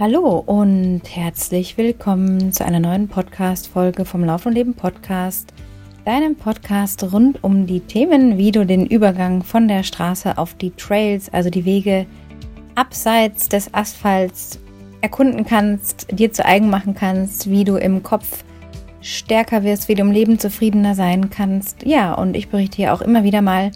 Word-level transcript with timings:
Hallo 0.00 0.42
und 0.44 1.02
herzlich 1.08 1.78
willkommen 1.78 2.52
zu 2.52 2.64
einer 2.64 2.80
neuen 2.80 3.06
Podcast-Folge 3.06 4.04
vom 4.04 4.24
Lauf 4.24 4.44
und 4.44 4.54
Leben 4.54 4.74
Podcast, 4.74 5.54
deinem 6.04 6.34
Podcast 6.34 7.12
rund 7.12 7.44
um 7.44 7.68
die 7.68 7.78
Themen, 7.78 8.36
wie 8.36 8.50
du 8.50 8.66
den 8.66 8.86
Übergang 8.86 9.44
von 9.44 9.68
der 9.68 9.84
Straße 9.84 10.36
auf 10.36 10.54
die 10.54 10.72
Trails, 10.72 11.32
also 11.32 11.48
die 11.48 11.64
Wege 11.64 12.06
abseits 12.74 13.48
des 13.48 13.72
Asphalts, 13.72 14.58
erkunden 15.00 15.44
kannst, 15.44 16.08
dir 16.10 16.32
zu 16.32 16.44
eigen 16.44 16.70
machen 16.70 16.96
kannst, 16.96 17.48
wie 17.48 17.62
du 17.62 17.76
im 17.76 18.02
Kopf 18.02 18.42
stärker 19.00 19.62
wirst, 19.62 19.88
wie 19.88 19.94
du 19.94 20.02
im 20.02 20.10
Leben 20.10 20.40
zufriedener 20.40 20.96
sein 20.96 21.30
kannst. 21.30 21.86
Ja, 21.86 22.14
und 22.14 22.34
ich 22.36 22.48
berichte 22.48 22.78
hier 22.78 22.94
auch 22.94 23.00
immer 23.00 23.22
wieder 23.22 23.42
mal 23.42 23.70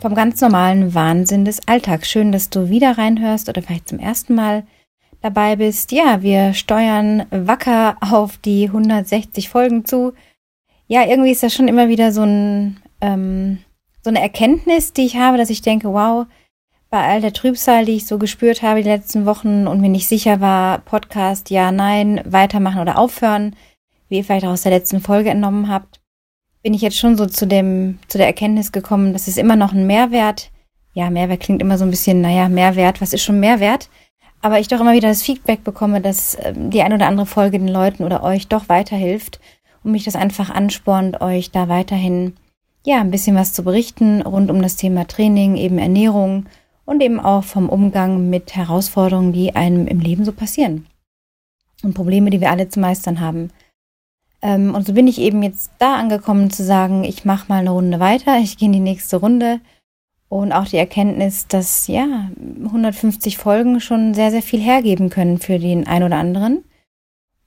vom 0.00 0.14
ganz 0.14 0.40
normalen 0.40 0.94
Wahnsinn 0.94 1.44
des 1.44 1.68
Alltags. 1.68 2.08
Schön, 2.08 2.32
dass 2.32 2.48
du 2.48 2.70
wieder 2.70 2.96
reinhörst 2.96 3.50
oder 3.50 3.60
vielleicht 3.60 3.90
zum 3.90 3.98
ersten 3.98 4.34
Mal 4.34 4.64
dabei 5.22 5.56
bist. 5.56 5.92
Ja, 5.92 6.22
wir 6.22 6.54
steuern 6.54 7.26
wacker 7.30 7.96
auf 8.00 8.36
die 8.38 8.66
160 8.66 9.48
Folgen 9.48 9.84
zu. 9.84 10.14
Ja, 10.86 11.06
irgendwie 11.06 11.30
ist 11.30 11.42
das 11.42 11.54
schon 11.54 11.68
immer 11.68 11.88
wieder 11.88 12.12
so 12.12 12.22
ein, 12.22 12.80
ähm, 13.00 13.58
so 14.02 14.10
eine 14.10 14.20
Erkenntnis, 14.20 14.92
die 14.92 15.06
ich 15.06 15.16
habe, 15.16 15.36
dass 15.36 15.50
ich 15.50 15.62
denke, 15.62 15.92
wow, 15.92 16.26
bei 16.90 17.06
all 17.06 17.20
der 17.20 17.34
Trübsal, 17.34 17.84
die 17.84 17.96
ich 17.96 18.06
so 18.06 18.18
gespürt 18.18 18.62
habe 18.62 18.82
die 18.82 18.88
letzten 18.88 19.26
Wochen 19.26 19.66
und 19.66 19.80
mir 19.80 19.90
nicht 19.90 20.08
sicher 20.08 20.40
war, 20.40 20.78
Podcast, 20.78 21.50
ja, 21.50 21.70
nein, 21.70 22.22
weitermachen 22.24 22.80
oder 22.80 22.98
aufhören, 22.98 23.54
wie 24.08 24.18
ihr 24.18 24.24
vielleicht 24.24 24.46
auch 24.46 24.52
aus 24.52 24.62
der 24.62 24.72
letzten 24.72 25.00
Folge 25.00 25.30
entnommen 25.30 25.68
habt, 25.68 26.00
bin 26.62 26.72
ich 26.72 26.80
jetzt 26.80 26.96
schon 26.96 27.16
so 27.16 27.26
zu 27.26 27.46
dem, 27.46 27.98
zu 28.08 28.16
der 28.16 28.26
Erkenntnis 28.26 28.72
gekommen, 28.72 29.12
dass 29.12 29.28
es 29.28 29.36
immer 29.36 29.56
noch 29.56 29.72
ein 29.72 29.86
Mehrwert, 29.86 30.50
ja, 30.94 31.10
Mehrwert 31.10 31.40
klingt 31.40 31.62
immer 31.62 31.78
so 31.78 31.84
ein 31.84 31.90
bisschen, 31.90 32.22
naja, 32.22 32.48
Mehrwert, 32.48 33.00
was 33.00 33.12
ist 33.12 33.22
schon 33.22 33.38
Mehrwert? 33.38 33.88
Aber 34.40 34.60
ich 34.60 34.68
doch 34.68 34.80
immer 34.80 34.92
wieder 34.92 35.08
das 35.08 35.22
Feedback 35.22 35.64
bekomme, 35.64 36.00
dass 36.00 36.36
ähm, 36.40 36.70
die 36.70 36.82
ein 36.82 36.92
oder 36.92 37.06
andere 37.06 37.26
Folge 37.26 37.58
den 37.58 37.68
Leuten 37.68 38.04
oder 38.04 38.22
euch 38.22 38.48
doch 38.48 38.68
weiterhilft 38.68 39.40
und 39.82 39.92
mich 39.92 40.04
das 40.04 40.16
einfach 40.16 40.50
anspornt, 40.50 41.20
euch 41.20 41.50
da 41.50 41.68
weiterhin 41.68 42.34
ja 42.84 43.00
ein 43.00 43.10
bisschen 43.10 43.36
was 43.36 43.52
zu 43.52 43.62
berichten 43.64 44.22
rund 44.22 44.50
um 44.50 44.62
das 44.62 44.76
Thema 44.76 45.06
Training, 45.06 45.56
eben 45.56 45.78
Ernährung 45.78 46.46
und 46.84 47.02
eben 47.02 47.20
auch 47.20 47.44
vom 47.44 47.68
Umgang 47.68 48.30
mit 48.30 48.54
Herausforderungen, 48.54 49.32
die 49.32 49.54
einem 49.54 49.86
im 49.86 50.00
Leben 50.00 50.24
so 50.24 50.32
passieren 50.32 50.86
und 51.82 51.94
Probleme, 51.94 52.30
die 52.30 52.40
wir 52.40 52.50
alle 52.50 52.68
zu 52.68 52.80
meistern 52.80 53.20
haben. 53.20 53.50
Ähm, 54.40 54.74
und 54.74 54.86
so 54.86 54.94
bin 54.94 55.06
ich 55.06 55.20
eben 55.20 55.42
jetzt 55.42 55.70
da 55.78 55.96
angekommen 55.96 56.50
zu 56.50 56.64
sagen, 56.64 57.04
ich 57.04 57.24
mache 57.24 57.46
mal 57.48 57.58
eine 57.58 57.70
Runde 57.70 58.00
weiter, 58.00 58.38
ich 58.38 58.56
gehe 58.56 58.66
in 58.66 58.72
die 58.72 58.80
nächste 58.80 59.16
Runde 59.16 59.60
und 60.28 60.52
auch 60.52 60.66
die 60.66 60.76
Erkenntnis, 60.76 61.46
dass 61.46 61.86
ja 61.86 62.30
150 62.64 63.38
Folgen 63.38 63.80
schon 63.80 64.14
sehr, 64.14 64.30
sehr 64.30 64.42
viel 64.42 64.60
hergeben 64.60 65.10
können 65.10 65.38
für 65.38 65.58
den 65.58 65.86
einen 65.86 66.04
oder 66.04 66.16
anderen 66.16 66.64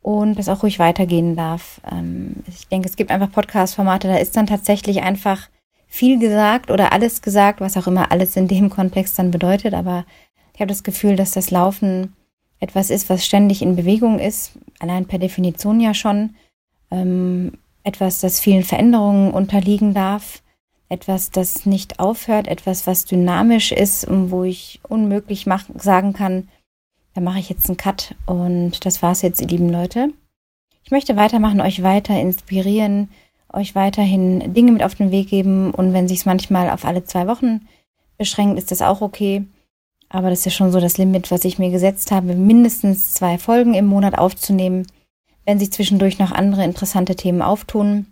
und 0.01 0.39
das 0.39 0.49
auch 0.49 0.63
ruhig 0.63 0.79
weitergehen 0.79 1.35
darf. 1.35 1.79
Ähm, 1.89 2.37
ich 2.47 2.67
denke, 2.67 2.89
es 2.89 2.95
gibt 2.95 3.11
einfach 3.11 3.31
Podcast-Formate, 3.31 4.07
da 4.07 4.17
ist 4.17 4.35
dann 4.35 4.47
tatsächlich 4.47 5.01
einfach 5.03 5.49
viel 5.87 6.19
gesagt 6.19 6.71
oder 6.71 6.93
alles 6.93 7.21
gesagt, 7.21 7.61
was 7.61 7.77
auch 7.77 7.85
immer 7.85 8.11
alles 8.11 8.35
in 8.35 8.47
dem 8.47 8.69
Kontext 8.69 9.19
dann 9.19 9.29
bedeutet. 9.29 9.73
Aber 9.73 10.05
ich 10.53 10.59
habe 10.59 10.69
das 10.69 10.83
Gefühl, 10.83 11.15
dass 11.15 11.31
das 11.31 11.51
Laufen 11.51 12.13
etwas 12.59 12.89
ist, 12.89 13.09
was 13.09 13.25
ständig 13.25 13.61
in 13.61 13.75
Bewegung 13.75 14.17
ist, 14.19 14.53
allein 14.79 15.05
per 15.05 15.19
Definition 15.19 15.79
ja 15.79 15.93
schon. 15.93 16.35
Ähm, 16.89 17.53
etwas, 17.83 18.21
das 18.21 18.39
vielen 18.39 18.63
Veränderungen 18.63 19.31
unterliegen 19.31 19.93
darf 19.93 20.41
etwas, 20.91 21.31
das 21.31 21.65
nicht 21.65 21.99
aufhört, 21.99 22.47
etwas, 22.47 22.85
was 22.85 23.05
dynamisch 23.05 23.71
ist 23.71 24.05
und 24.05 24.29
wo 24.29 24.43
ich 24.43 24.81
unmöglich 24.87 25.47
mach, 25.47 25.63
sagen 25.75 26.13
kann, 26.13 26.49
da 27.13 27.21
mache 27.21 27.39
ich 27.39 27.49
jetzt 27.49 27.67
einen 27.67 27.77
Cut 27.77 28.15
und 28.25 28.85
das 28.85 29.01
war's 29.01 29.21
jetzt, 29.21 29.41
ihr 29.41 29.47
lieben 29.47 29.69
Leute. 29.69 30.09
Ich 30.83 30.91
möchte 30.91 31.15
weitermachen, 31.15 31.61
euch 31.61 31.81
weiter 31.81 32.19
inspirieren, 32.19 33.09
euch 33.53 33.73
weiterhin 33.73 34.53
Dinge 34.53 34.71
mit 34.71 34.83
auf 34.83 34.95
den 34.95 35.11
Weg 35.11 35.29
geben 35.29 35.71
und 35.71 35.93
wenn 35.93 36.07
sich 36.07 36.19
es 36.19 36.25
manchmal 36.25 36.69
auf 36.69 36.83
alle 36.83 37.03
zwei 37.05 37.27
Wochen 37.27 37.67
beschränkt, 38.17 38.57
ist 38.57 38.71
das 38.71 38.81
auch 38.81 39.01
okay. 39.01 39.45
Aber 40.09 40.29
das 40.29 40.39
ist 40.39 40.45
ja 40.45 40.51
schon 40.51 40.73
so 40.73 40.81
das 40.81 40.97
Limit, 40.97 41.31
was 41.31 41.45
ich 41.45 41.57
mir 41.57 41.71
gesetzt 41.71 42.11
habe, 42.11 42.35
mindestens 42.35 43.13
zwei 43.13 43.37
Folgen 43.37 43.75
im 43.75 43.85
Monat 43.85 44.17
aufzunehmen. 44.17 44.85
Wenn 45.45 45.57
sich 45.57 45.71
zwischendurch 45.71 46.19
noch 46.19 46.31
andere 46.31 46.65
interessante 46.65 47.15
Themen 47.15 47.41
auftun, 47.41 48.07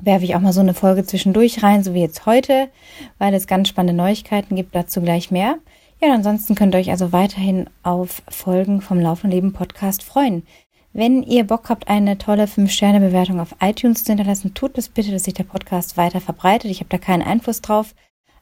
werfe 0.00 0.24
ich 0.24 0.34
auch 0.34 0.40
mal 0.40 0.52
so 0.52 0.60
eine 0.60 0.74
Folge 0.74 1.04
zwischendurch 1.04 1.62
rein, 1.62 1.84
so 1.84 1.94
wie 1.94 2.00
jetzt 2.00 2.26
heute, 2.26 2.68
weil 3.18 3.34
es 3.34 3.46
ganz 3.46 3.68
spannende 3.68 4.02
Neuigkeiten 4.02 4.56
gibt, 4.56 4.74
dazu 4.74 5.00
gleich 5.00 5.30
mehr. 5.30 5.58
Ja, 6.02 6.12
ansonsten 6.12 6.54
könnt 6.54 6.74
ihr 6.74 6.78
euch 6.78 6.90
also 6.90 7.12
weiterhin 7.12 7.70
auf 7.82 8.22
Folgen 8.28 8.80
vom 8.80 9.00
Laufen 9.00 9.30
Leben 9.30 9.52
Podcast 9.52 10.02
freuen. 10.02 10.44
Wenn 10.92 11.22
ihr 11.22 11.44
Bock 11.44 11.70
habt, 11.70 11.88
eine 11.88 12.18
tolle 12.18 12.44
5-Sterne-Bewertung 12.44 13.40
auf 13.40 13.56
iTunes 13.60 14.04
zu 14.04 14.12
hinterlassen, 14.12 14.54
tut 14.54 14.78
das 14.78 14.88
bitte, 14.88 15.10
dass 15.10 15.24
sich 15.24 15.34
der 15.34 15.44
Podcast 15.44 15.96
weiter 15.96 16.20
verbreitet. 16.20 16.70
Ich 16.70 16.80
habe 16.80 16.90
da 16.90 16.98
keinen 16.98 17.22
Einfluss 17.22 17.62
drauf, 17.62 17.94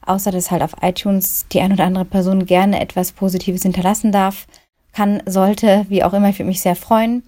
außer 0.05 0.31
dass 0.31 0.51
halt 0.51 0.61
auf 0.61 0.75
iTunes 0.81 1.47
die 1.51 1.61
ein 1.61 1.71
oder 1.73 1.85
andere 1.85 2.05
Person 2.05 2.45
gerne 2.45 2.79
etwas 2.79 3.11
Positives 3.11 3.63
hinterlassen 3.63 4.11
darf, 4.11 4.45
kann, 4.91 5.23
sollte, 5.25 5.85
wie 5.89 6.03
auch 6.03 6.13
immer. 6.13 6.29
Ich 6.29 6.37
würde 6.37 6.49
mich 6.49 6.61
sehr 6.61 6.75
freuen. 6.75 7.23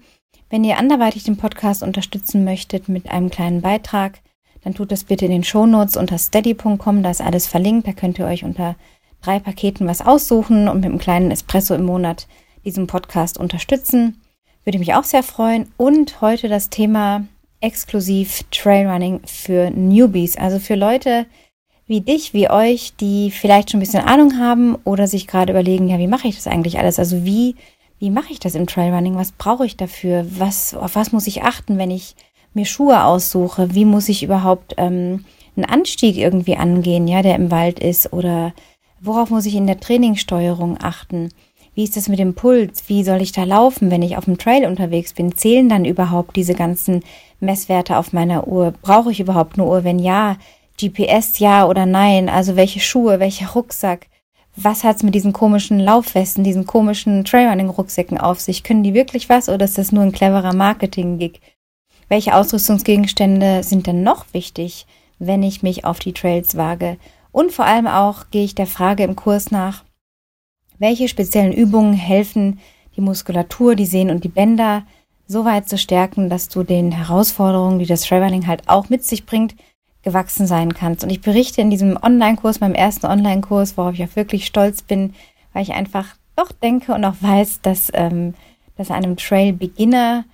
Wenn 0.50 0.64
ihr 0.64 0.78
anderweitig 0.78 1.24
den 1.24 1.36
Podcast 1.36 1.82
unterstützen 1.82 2.44
möchtet 2.44 2.88
mit 2.88 3.10
einem 3.10 3.30
kleinen 3.30 3.62
Beitrag, 3.62 4.20
dann 4.62 4.74
tut 4.74 4.92
das 4.92 5.04
bitte 5.04 5.26
in 5.26 5.30
den 5.30 5.44
Shownotes 5.44 5.96
unter 5.96 6.18
steady.com, 6.18 7.02
da 7.02 7.10
ist 7.10 7.20
alles 7.20 7.46
verlinkt, 7.46 7.86
da 7.86 7.92
könnt 7.92 8.18
ihr 8.18 8.26
euch 8.26 8.44
unter 8.44 8.76
drei 9.22 9.38
Paketen 9.38 9.86
was 9.86 10.04
aussuchen 10.04 10.68
und 10.68 10.76
mit 10.76 10.86
einem 10.86 10.98
kleinen 10.98 11.30
Espresso 11.30 11.74
im 11.74 11.84
Monat 11.84 12.26
diesen 12.64 12.86
Podcast 12.86 13.38
unterstützen. 13.38 14.20
Würde 14.64 14.78
mich 14.78 14.94
auch 14.94 15.04
sehr 15.04 15.22
freuen. 15.22 15.72
Und 15.76 16.20
heute 16.20 16.48
das 16.48 16.70
Thema 16.70 17.26
exklusiv 17.60 18.42
Trailrunning 18.50 19.20
für 19.24 19.70
Newbies, 19.70 20.36
also 20.36 20.58
für 20.58 20.74
Leute 20.74 21.26
wie 21.86 22.00
dich, 22.00 22.34
wie 22.34 22.50
euch, 22.50 22.94
die 22.96 23.30
vielleicht 23.30 23.70
schon 23.70 23.78
ein 23.78 23.84
bisschen 23.84 24.04
Ahnung 24.04 24.38
haben 24.38 24.74
oder 24.84 25.06
sich 25.06 25.28
gerade 25.28 25.52
überlegen, 25.52 25.88
ja, 25.88 25.98
wie 25.98 26.08
mache 26.08 26.26
ich 26.26 26.34
das 26.34 26.48
eigentlich 26.48 26.78
alles? 26.78 26.98
Also 26.98 27.24
wie 27.24 27.54
wie 27.98 28.10
mache 28.10 28.32
ich 28.32 28.40
das 28.40 28.54
im 28.54 28.66
Trailrunning? 28.66 29.16
Was 29.16 29.32
brauche 29.32 29.64
ich 29.64 29.76
dafür? 29.76 30.26
Was, 30.38 30.74
auf 30.74 30.96
was 30.96 31.12
muss 31.12 31.26
ich 31.26 31.42
achten, 31.42 31.78
wenn 31.78 31.90
ich 31.90 32.14
mir 32.52 32.66
Schuhe 32.66 33.04
aussuche? 33.04 33.74
Wie 33.74 33.84
muss 33.84 34.08
ich 34.08 34.22
überhaupt 34.22 34.74
ähm, 34.76 35.24
einen 35.56 35.64
Anstieg 35.64 36.16
irgendwie 36.16 36.56
angehen, 36.56 37.08
ja, 37.08 37.22
der 37.22 37.36
im 37.36 37.50
Wald 37.50 37.78
ist? 37.78 38.12
Oder 38.12 38.52
worauf 39.00 39.30
muss 39.30 39.46
ich 39.46 39.54
in 39.54 39.66
der 39.66 39.80
Trainingssteuerung 39.80 40.78
achten? 40.80 41.30
Wie 41.74 41.84
ist 41.84 41.96
das 41.96 42.08
mit 42.08 42.18
dem 42.18 42.34
Puls? 42.34 42.84
Wie 42.88 43.04
soll 43.04 43.20
ich 43.20 43.32
da 43.32 43.44
laufen, 43.44 43.90
wenn 43.90 44.02
ich 44.02 44.16
auf 44.16 44.24
dem 44.24 44.38
Trail 44.38 44.66
unterwegs 44.66 45.12
bin? 45.12 45.36
Zählen 45.36 45.68
dann 45.68 45.84
überhaupt 45.84 46.36
diese 46.36 46.54
ganzen 46.54 47.02
Messwerte 47.40 47.98
auf 47.98 48.12
meiner 48.12 48.48
Uhr? 48.48 48.72
Brauche 48.82 49.12
ich 49.12 49.20
überhaupt 49.20 49.58
eine 49.58 49.68
Uhr? 49.68 49.84
Wenn 49.84 49.98
ja, 49.98 50.36
GPS 50.80 51.38
ja 51.38 51.66
oder 51.66 51.86
nein? 51.86 52.28
Also 52.28 52.56
welche 52.56 52.80
Schuhe, 52.80 53.20
welcher 53.20 53.50
Rucksack? 53.50 54.06
Was 54.56 54.84
hat's 54.84 55.02
mit 55.02 55.14
diesen 55.14 55.32
komischen 55.32 55.78
Laufwesten, 55.78 56.42
diesen 56.42 56.66
komischen 56.66 57.24
Trailrunning-Rucksäcken 57.24 58.18
auf 58.18 58.40
sich? 58.40 58.62
Können 58.62 58.82
die 58.82 58.94
wirklich 58.94 59.28
was 59.28 59.48
oder 59.48 59.66
ist 59.66 59.78
das 59.78 59.92
nur 59.92 60.02
ein 60.02 60.12
cleverer 60.12 60.54
Marketing-Gig? 60.54 61.40
Welche 62.08 62.34
Ausrüstungsgegenstände 62.34 63.62
sind 63.62 63.86
denn 63.86 64.02
noch 64.02 64.24
wichtig, 64.32 64.86
wenn 65.18 65.42
ich 65.42 65.62
mich 65.62 65.84
auf 65.84 65.98
die 65.98 66.12
Trails 66.12 66.56
wage? 66.56 66.96
Und 67.32 67.52
vor 67.52 67.66
allem 67.66 67.86
auch 67.86 68.30
gehe 68.30 68.44
ich 68.44 68.54
der 68.54 68.66
Frage 68.66 69.04
im 69.04 69.14
Kurs 69.14 69.50
nach, 69.50 69.84
welche 70.78 71.08
speziellen 71.08 71.52
Übungen 71.52 71.92
helfen, 71.92 72.60
die 72.96 73.02
Muskulatur, 73.02 73.74
die 73.74 73.86
Sehnen 73.86 74.10
und 74.10 74.24
die 74.24 74.28
Bänder 74.28 74.86
so 75.26 75.44
weit 75.44 75.68
zu 75.68 75.76
stärken, 75.76 76.30
dass 76.30 76.48
du 76.48 76.62
den 76.62 76.92
Herausforderungen, 76.92 77.78
die 77.78 77.86
das 77.86 78.02
Trailrunning 78.02 78.46
halt 78.46 78.68
auch 78.68 78.88
mit 78.88 79.04
sich 79.04 79.26
bringt, 79.26 79.54
gewachsen 80.06 80.46
sein 80.46 80.72
kannst. 80.72 81.02
Und 81.02 81.10
ich 81.10 81.20
berichte 81.20 81.60
in 81.60 81.68
diesem 81.68 81.98
Online-Kurs, 82.00 82.60
meinem 82.60 82.76
ersten 82.76 83.06
Online-Kurs, 83.06 83.76
worauf 83.76 83.94
ich 83.94 84.04
auch 84.04 84.14
wirklich 84.14 84.46
stolz 84.46 84.80
bin, 84.80 85.14
weil 85.52 85.64
ich 85.64 85.72
einfach 85.72 86.14
doch 86.36 86.52
denke 86.52 86.94
und 86.94 87.04
auch 87.04 87.16
weiß, 87.20 87.60
dass, 87.62 87.90
ähm, 87.92 88.34
dass 88.76 88.92
einem 88.92 89.16
Trail-Beginner 89.16 90.24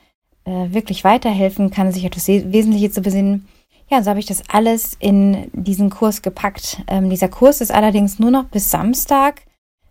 äh, 0.44 0.74
wirklich 0.74 1.04
weiterhelfen 1.04 1.70
kann, 1.70 1.90
sich 1.90 2.04
etwas 2.04 2.28
Wesentliche 2.28 2.90
zu 2.90 3.00
besinnen. 3.00 3.48
Ja, 3.90 4.02
so 4.02 4.10
habe 4.10 4.20
ich 4.20 4.26
das 4.26 4.42
alles 4.50 4.94
in 5.00 5.50
diesen 5.54 5.88
Kurs 5.88 6.20
gepackt. 6.20 6.82
Ähm, 6.86 7.08
dieser 7.08 7.28
Kurs 7.28 7.62
ist 7.62 7.72
allerdings 7.72 8.18
nur 8.18 8.30
noch 8.30 8.44
bis 8.44 8.70
Samstag 8.70 9.40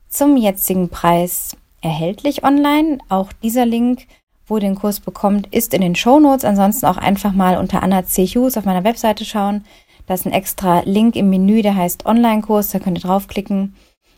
zum 0.09 0.37
jetzigen 0.37 0.89
Preis 0.89 1.57
erhältlich 1.81 2.43
online. 2.43 2.99
Auch 3.09 3.33
dieser 3.33 3.65
Link 3.65 4.05
wo 4.51 4.57
ihr 4.57 4.61
den 4.61 4.75
Kurs 4.75 4.99
bekommt, 4.99 5.47
ist 5.51 5.73
in 5.73 5.79
den 5.79 5.95
Show 5.95 6.19
Notes. 6.19 6.43
Ansonsten 6.43 6.85
auch 6.85 6.97
einfach 6.97 7.31
mal 7.31 7.57
unter 7.57 7.81
Anna 7.81 8.05
C. 8.05 8.25
Hughes 8.25 8.57
auf 8.57 8.65
meiner 8.65 8.83
Webseite 8.83 9.23
schauen. 9.23 9.63
Da 10.07 10.13
ist 10.13 10.25
ein 10.25 10.33
extra 10.33 10.81
Link 10.81 11.15
im 11.15 11.29
Menü, 11.29 11.61
der 11.61 11.77
heißt 11.77 12.05
Online-Kurs. 12.05 12.71
Da 12.71 12.79
könnt 12.79 12.97
ihr 12.97 13.07
draufklicken, 13.07 13.75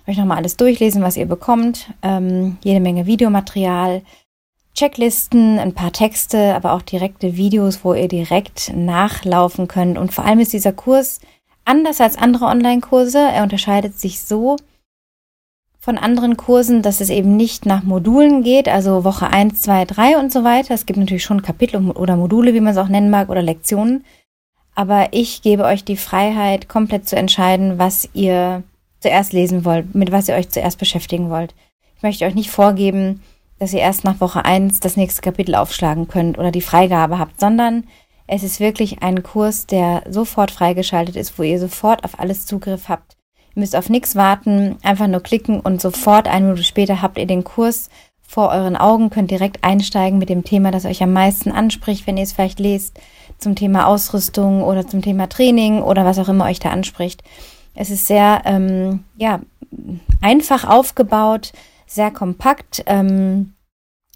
euch 0.08 0.18
nochmal 0.18 0.38
alles 0.38 0.58
durchlesen, 0.58 1.04
was 1.04 1.18
ihr 1.18 1.28
bekommt. 1.28 1.94
Ähm, 2.02 2.58
jede 2.64 2.80
Menge 2.80 3.06
Videomaterial, 3.06 4.02
Checklisten, 4.74 5.60
ein 5.60 5.74
paar 5.74 5.92
Texte, 5.92 6.56
aber 6.56 6.74
auch 6.74 6.82
direkte 6.82 7.38
Videos, 7.38 7.84
wo 7.84 7.94
ihr 7.94 8.08
direkt 8.08 8.74
nachlaufen 8.76 9.68
könnt. 9.68 10.00
Und 10.00 10.14
vor 10.14 10.26
allem 10.26 10.40
ist 10.40 10.52
dieser 10.52 10.74
Kurs 10.74 11.20
anders 11.64 12.02
als 12.02 12.18
andere 12.18 12.46
Online-Kurse. 12.46 13.20
Er 13.20 13.44
unterscheidet 13.44 14.00
sich 14.00 14.20
so, 14.20 14.56
von 15.84 15.98
anderen 15.98 16.38
Kursen, 16.38 16.82
dass 16.82 17.02
es 17.02 17.10
eben 17.10 17.36
nicht 17.36 17.66
nach 17.66 17.84
Modulen 17.84 18.42
geht, 18.42 18.70
also 18.70 19.04
Woche 19.04 19.28
1, 19.28 19.64
2, 19.64 19.84
3 19.84 20.18
und 20.18 20.32
so 20.32 20.46
weiter. 20.46 20.74
Es 20.74 20.86
gibt 20.86 20.98
natürlich 20.98 21.26
schon 21.26 21.42
Kapitel 21.42 21.90
oder 21.90 22.16
Module, 22.16 22.54
wie 22.54 22.62
man 22.62 22.72
es 22.72 22.78
auch 22.78 22.88
nennen 22.88 23.10
mag, 23.10 23.28
oder 23.28 23.42
Lektionen. 23.42 24.06
Aber 24.76 25.10
ich 25.12 25.42
gebe 25.42 25.66
euch 25.66 25.84
die 25.84 25.98
Freiheit, 25.98 26.70
komplett 26.70 27.10
zu 27.10 27.18
entscheiden, 27.18 27.80
was 27.80 28.08
ihr 28.14 28.64
zuerst 29.02 29.34
lesen 29.34 29.66
wollt, 29.66 29.94
mit 29.94 30.14
was 30.14 30.30
ihr 30.30 30.36
euch 30.36 30.48
zuerst 30.48 30.80
beschäftigen 30.80 31.30
wollt. 31.30 31.54
Ich 31.98 32.02
möchte 32.02 32.24
euch 32.24 32.34
nicht 32.34 32.50
vorgeben, 32.50 33.22
dass 33.60 33.74
ihr 33.74 33.82
erst 33.82 34.06
nach 34.06 34.22
Woche 34.22 34.46
1 34.46 34.80
das 34.80 34.96
nächste 34.96 35.22
Kapitel 35.22 35.54
aufschlagen 35.54 36.08
könnt 36.08 36.38
oder 36.38 36.52
die 36.52 36.62
Freigabe 36.62 37.20
habt, 37.20 37.42
sondern 37.42 37.84
es 38.26 38.44
ist 38.44 38.62
wirklich 38.62 39.04
ein 39.04 39.22
Kurs, 39.22 39.68
der 39.68 40.04
sofort 40.10 40.50
freigeschaltet 40.50 41.18
ist, 41.18 41.38
wo 41.38 41.44
ihr 41.44 41.60
sofort 41.60 42.06
auf 42.06 42.22
alles 42.22 42.46
Zugriff 42.46 42.88
habt 42.88 43.18
Ihr 43.56 43.60
müsst 43.60 43.76
auf 43.76 43.90
nichts 43.90 44.16
warten, 44.16 44.78
einfach 44.84 45.08
nur 45.08 45.22
klicken 45.22 45.60
und 45.60 45.82
sofort 45.82 46.28
eine 46.28 46.46
Minute 46.46 46.64
später 46.64 47.02
habt 47.02 47.18
ihr 47.18 47.28
den 47.28 47.44
Kurs 47.44 47.90
vor 48.22 48.50
euren 48.50 48.76
Augen, 48.76 49.12
könnt 49.12 49.30
direkt 49.30 49.64
einsteigen 49.64 50.18
mit 50.18 50.30
dem 50.30 50.44
Thema, 50.44 50.72
das 50.72 50.86
euch 50.86 51.04
am 51.04 51.14
meisten 51.14 51.52
anspricht, 51.52 52.08
wenn 52.08 52.18
ihr 52.18 52.24
es 52.24 52.34
vielleicht 52.34 52.60
lest, 52.60 53.00
zum 53.38 53.56
Thema 53.56 53.86
Ausrüstung 53.86 54.64
oder 54.64 54.88
zum 54.88 55.02
Thema 55.02 55.28
Training 55.28 55.82
oder 55.82 56.04
was 56.04 56.18
auch 56.18 56.30
immer 56.30 56.46
euch 56.46 56.60
da 56.60 56.72
anspricht. 56.72 57.24
Es 57.76 57.90
ist 57.90 58.08
sehr 58.08 58.42
ähm, 58.46 59.04
ja, 59.18 59.40
einfach 60.22 60.68
aufgebaut, 60.68 61.52
sehr 61.86 62.12
kompakt. 62.12 62.84
Ähm, 62.88 63.53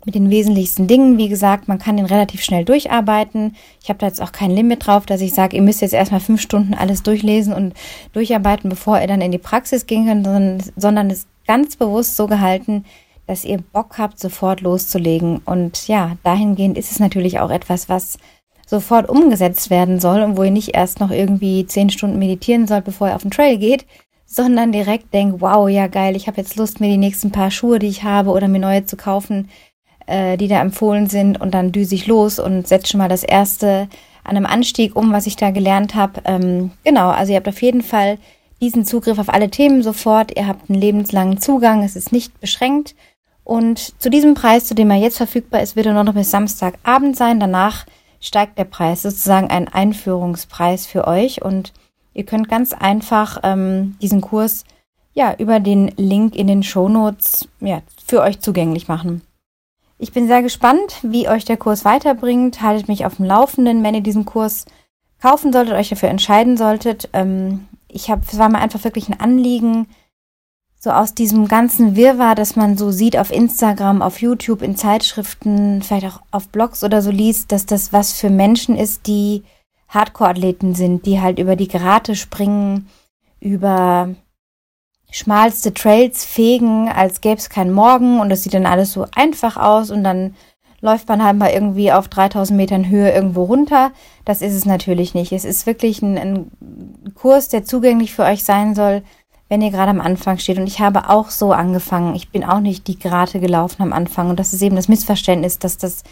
mit 0.07 0.15
den 0.15 0.29
wesentlichsten 0.29 0.87
Dingen. 0.87 1.17
Wie 1.17 1.27
gesagt, 1.27 1.67
man 1.67 1.79
kann 1.79 1.97
den 1.97 2.05
relativ 2.05 2.41
schnell 2.41 2.63
durcharbeiten. 2.63 3.57
Ich 3.83 3.89
habe 3.89 3.99
da 3.99 4.07
jetzt 4.07 4.21
auch 4.21 4.31
kein 4.31 4.51
Limit 4.51 4.87
drauf, 4.87 5.05
dass 5.05 5.19
ich 5.19 5.33
sage, 5.33 5.57
ihr 5.57 5.61
müsst 5.61 5.81
jetzt 5.81 5.93
erstmal 5.93 6.21
fünf 6.21 6.39
Stunden 6.39 6.73
alles 6.73 7.03
durchlesen 7.03 7.51
und 7.51 7.73
durcharbeiten, 8.13 8.69
bevor 8.69 9.01
ihr 9.01 9.07
dann 9.07 9.19
in 9.19 9.33
die 9.33 9.37
Praxis 9.37 9.85
gehen 9.85 10.05
könnt, 10.05 10.23
sondern, 10.25 10.63
sondern 10.77 11.09
es 11.09 11.27
ganz 11.45 11.75
bewusst 11.75 12.15
so 12.15 12.25
gehalten, 12.25 12.85
dass 13.27 13.43
ihr 13.43 13.57
Bock 13.57 13.97
habt, 13.97 14.17
sofort 14.17 14.61
loszulegen. 14.61 15.39
Und 15.39 15.89
ja, 15.89 16.13
dahingehend 16.23 16.77
ist 16.77 16.89
es 16.89 16.99
natürlich 16.99 17.41
auch 17.41 17.51
etwas, 17.51 17.89
was 17.89 18.17
sofort 18.65 19.09
umgesetzt 19.09 19.69
werden 19.69 19.99
soll 19.99 20.21
und 20.21 20.37
wo 20.37 20.43
ihr 20.43 20.51
nicht 20.51 20.73
erst 20.73 21.01
noch 21.01 21.11
irgendwie 21.11 21.65
zehn 21.65 21.89
Stunden 21.89 22.17
meditieren 22.17 22.65
sollt, 22.65 22.85
bevor 22.85 23.09
ihr 23.09 23.15
auf 23.15 23.23
den 23.23 23.31
Trail 23.31 23.57
geht, 23.57 23.85
sondern 24.25 24.71
direkt 24.71 25.13
denkt, 25.13 25.41
wow, 25.41 25.69
ja 25.69 25.87
geil, 25.87 26.15
ich 26.15 26.27
habe 26.27 26.37
jetzt 26.37 26.55
Lust, 26.55 26.79
mir 26.79 26.89
die 26.89 26.97
nächsten 26.97 27.31
paar 27.31 27.51
Schuhe, 27.51 27.79
die 27.79 27.87
ich 27.87 28.03
habe 28.03 28.29
oder 28.29 28.47
mir 28.47 28.59
neue 28.59 28.85
zu 28.85 28.95
kaufen, 28.95 29.49
äh, 30.07 30.37
die 30.37 30.47
da 30.47 30.59
empfohlen 30.59 31.07
sind 31.07 31.39
und 31.39 31.53
dann 31.53 31.71
düse 31.71 31.95
ich 31.95 32.07
los 32.07 32.39
und 32.39 32.67
setze 32.67 32.87
schon 32.87 32.97
mal 32.99 33.09
das 33.09 33.23
erste 33.23 33.87
an 34.23 34.35
einem 34.35 34.45
Anstieg 34.45 34.95
um, 34.95 35.13
was 35.13 35.27
ich 35.27 35.35
da 35.35 35.51
gelernt 35.51 35.95
habe. 35.95 36.21
Ähm, 36.25 36.71
genau, 36.83 37.09
also 37.09 37.31
ihr 37.31 37.37
habt 37.37 37.47
auf 37.47 37.61
jeden 37.61 37.81
Fall 37.81 38.17
diesen 38.59 38.85
Zugriff 38.85 39.19
auf 39.19 39.29
alle 39.29 39.49
Themen 39.49 39.83
sofort. 39.83 40.37
Ihr 40.37 40.47
habt 40.47 40.69
einen 40.69 40.81
lebenslangen 40.81 41.39
Zugang, 41.39 41.83
es 41.83 41.95
ist 41.95 42.11
nicht 42.11 42.39
beschränkt. 42.39 42.95
Und 43.43 44.01
zu 44.01 44.09
diesem 44.09 44.33
Preis, 44.33 44.65
zu 44.65 44.75
dem 44.75 44.89
er 44.89 44.97
jetzt 44.97 45.17
verfügbar 45.17 45.61
ist, 45.61 45.77
wird 45.77 45.85
er 45.85 46.03
noch 46.03 46.13
bis 46.13 46.31
Samstagabend 46.31 47.15
sein. 47.15 47.39
Danach 47.39 47.85
steigt 48.19 48.57
der 48.57 48.65
Preis, 48.65 49.03
sozusagen 49.03 49.49
ein 49.49 49.69
Einführungspreis 49.69 50.85
für 50.85 51.07
euch. 51.07 51.41
Und 51.41 51.71
ihr 52.13 52.25
könnt 52.25 52.49
ganz 52.49 52.73
einfach 52.73 53.39
ähm, 53.43 53.95
diesen 54.01 54.19
Kurs 54.19 54.65
ja 55.13 55.33
über 55.37 55.59
den 55.59 55.87
Link 55.95 56.35
in 56.35 56.47
den 56.47 56.61
Shownotes 56.61 57.47
ja, 57.61 57.81
für 58.05 58.21
euch 58.21 58.39
zugänglich 58.39 58.87
machen. 58.87 59.21
Ich 59.99 60.11
bin 60.11 60.27
sehr 60.27 60.43
gespannt, 60.43 60.99
wie 61.01 61.27
euch 61.27 61.45
der 61.45 61.57
Kurs 61.57 61.83
weiterbringt. 61.83 62.61
Haltet 62.61 62.87
mich 62.87 63.05
auf 63.05 63.15
dem 63.15 63.25
Laufenden, 63.25 63.83
wenn 63.83 63.95
ihr 63.95 64.01
diesen 64.01 64.25
Kurs 64.25 64.65
kaufen 65.21 65.51
solltet, 65.51 65.73
euch 65.73 65.89
dafür 65.89 66.09
entscheiden 66.09 66.57
solltet. 66.57 67.09
Ähm, 67.13 67.67
ich 67.87 68.09
habe, 68.09 68.21
es 68.29 68.37
war 68.37 68.49
mir 68.49 68.59
einfach 68.59 68.83
wirklich 68.83 69.09
ein 69.09 69.19
Anliegen, 69.19 69.87
so 70.79 70.91
aus 70.91 71.15
diesem 71.15 71.47
ganzen 71.47 71.95
Wirrwarr, 71.95 72.35
das 72.35 72.55
man 72.55 72.77
so 72.77 72.91
sieht 72.91 73.17
auf 73.17 73.31
Instagram, 73.31 74.03
auf 74.03 74.21
YouTube, 74.21 74.61
in 74.61 74.75
Zeitschriften, 74.75 75.81
vielleicht 75.81 76.05
auch 76.05 76.21
auf 76.29 76.49
Blogs 76.49 76.83
oder 76.83 77.01
so 77.01 77.09
liest, 77.09 77.51
dass 77.51 77.65
das 77.65 77.91
was 77.91 78.13
für 78.13 78.29
Menschen 78.29 78.75
ist, 78.75 79.07
die 79.07 79.43
Hardcore-Athleten 79.87 80.75
sind, 80.75 81.05
die 81.07 81.19
halt 81.19 81.39
über 81.39 81.55
die 81.55 81.67
Grate 81.67 82.15
springen, 82.15 82.87
über 83.39 84.09
schmalste 85.17 85.73
Trails 85.73 86.23
fegen, 86.25 86.89
als 86.89 87.21
gäbe 87.21 87.37
es 87.37 87.49
keinen 87.49 87.71
Morgen 87.71 88.19
und 88.19 88.29
das 88.29 88.43
sieht 88.43 88.53
dann 88.53 88.65
alles 88.65 88.93
so 88.93 89.05
einfach 89.15 89.57
aus 89.57 89.91
und 89.91 90.03
dann 90.03 90.35
läuft 90.79 91.07
man 91.09 91.23
halt 91.23 91.37
mal 91.37 91.49
irgendwie 91.49 91.91
auf 91.91 92.07
3000 92.07 92.55
Metern 92.55 92.89
Höhe 92.89 93.11
irgendwo 93.11 93.43
runter. 93.43 93.91
Das 94.25 94.41
ist 94.41 94.53
es 94.53 94.65
natürlich 94.65 95.13
nicht. 95.13 95.31
Es 95.31 95.43
ist 95.43 95.65
wirklich 95.65 96.01
ein, 96.01 96.17
ein 96.17 96.51
Kurs, 97.15 97.49
der 97.49 97.65
zugänglich 97.65 98.13
für 98.13 98.23
euch 98.23 98.43
sein 98.43 98.75
soll, 98.75 99.01
wenn 99.49 99.61
ihr 99.61 99.71
gerade 99.71 99.89
am 99.89 100.01
Anfang 100.01 100.37
steht. 100.37 100.59
Und 100.59 100.67
ich 100.67 100.79
habe 100.79 101.09
auch 101.09 101.31
so 101.31 101.51
angefangen. 101.51 102.15
Ich 102.15 102.29
bin 102.29 102.43
auch 102.43 102.59
nicht 102.59 102.87
die 102.87 102.99
Grate 102.99 103.39
gelaufen 103.39 103.81
am 103.81 103.93
Anfang. 103.93 104.29
Und 104.29 104.39
das 104.39 104.53
ist 104.53 104.61
eben 104.61 104.75
das 104.75 104.87
Missverständnis, 104.87 105.57
dass 105.57 105.77
das 105.77 106.03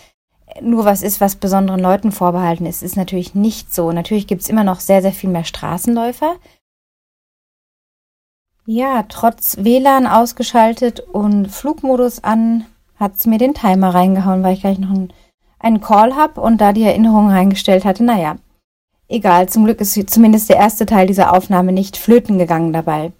nur 0.61 0.85
was 0.85 1.03
ist, 1.03 1.21
was 1.21 1.35
besonderen 1.35 1.79
Leuten 1.81 2.11
vorbehalten 2.11 2.65
ist. 2.65 2.81
Ist 2.81 2.97
natürlich 2.97 3.35
nicht 3.35 3.73
so. 3.73 3.91
Natürlich 3.91 4.25
gibt 4.25 4.41
es 4.41 4.49
immer 4.49 4.63
noch 4.63 4.79
sehr, 4.79 5.01
sehr 5.01 5.13
viel 5.13 5.29
mehr 5.29 5.43
Straßenläufer. 5.43 6.37
Ja, 8.67 9.03
trotz 9.07 9.57
WLAN 9.57 10.07
ausgeschaltet 10.07 10.99
und 10.99 11.51
Flugmodus 11.51 12.23
an, 12.23 12.65
hat's 12.99 13.27
mir 13.27 13.37
den 13.37 13.53
Timer 13.53 13.93
reingehauen, 13.93 14.41
weil 14.41 14.55
ich 14.55 14.61
gleich 14.61 14.79
noch 14.79 14.89
einen, 14.89 15.81
Call 15.81 16.15
hab 16.15 16.39
und 16.39 16.59
da 16.61 16.73
die 16.73 16.83
Erinnerung 16.83 17.29
reingestellt 17.29 17.85
hatte. 17.85 18.03
Naja, 18.03 18.37
egal, 19.07 19.49
zum 19.49 19.65
Glück 19.65 19.81
ist 19.81 20.09
zumindest 20.09 20.49
der 20.49 20.57
erste 20.57 20.87
Teil 20.87 21.05
dieser 21.05 21.33
Aufnahme 21.33 21.73
nicht 21.73 21.95
flöten 21.95 22.39
gegangen 22.39 22.73
dabei. 22.73 23.11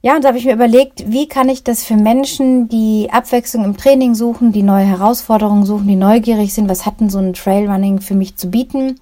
Ja, 0.00 0.14
und 0.14 0.24
da 0.24 0.28
habe 0.28 0.38
ich 0.38 0.46
mir 0.46 0.54
überlegt, 0.54 1.10
wie 1.10 1.28
kann 1.28 1.48
ich 1.50 1.62
das 1.64 1.84
für 1.84 1.96
Menschen, 1.96 2.68
die 2.68 3.08
Abwechslung 3.10 3.64
im 3.64 3.76
Training 3.76 4.14
suchen, 4.14 4.52
die 4.52 4.62
neue 4.62 4.84
Herausforderungen 4.84 5.66
suchen, 5.66 5.88
die 5.88 5.96
neugierig 5.96 6.54
sind, 6.54 6.68
was 6.68 6.86
hat 6.86 7.00
denn 7.00 7.10
so 7.10 7.18
ein 7.18 7.34
Trailrunning 7.34 8.00
für 8.00 8.14
mich 8.14 8.36
zu 8.36 8.48
bieten? 8.48 9.00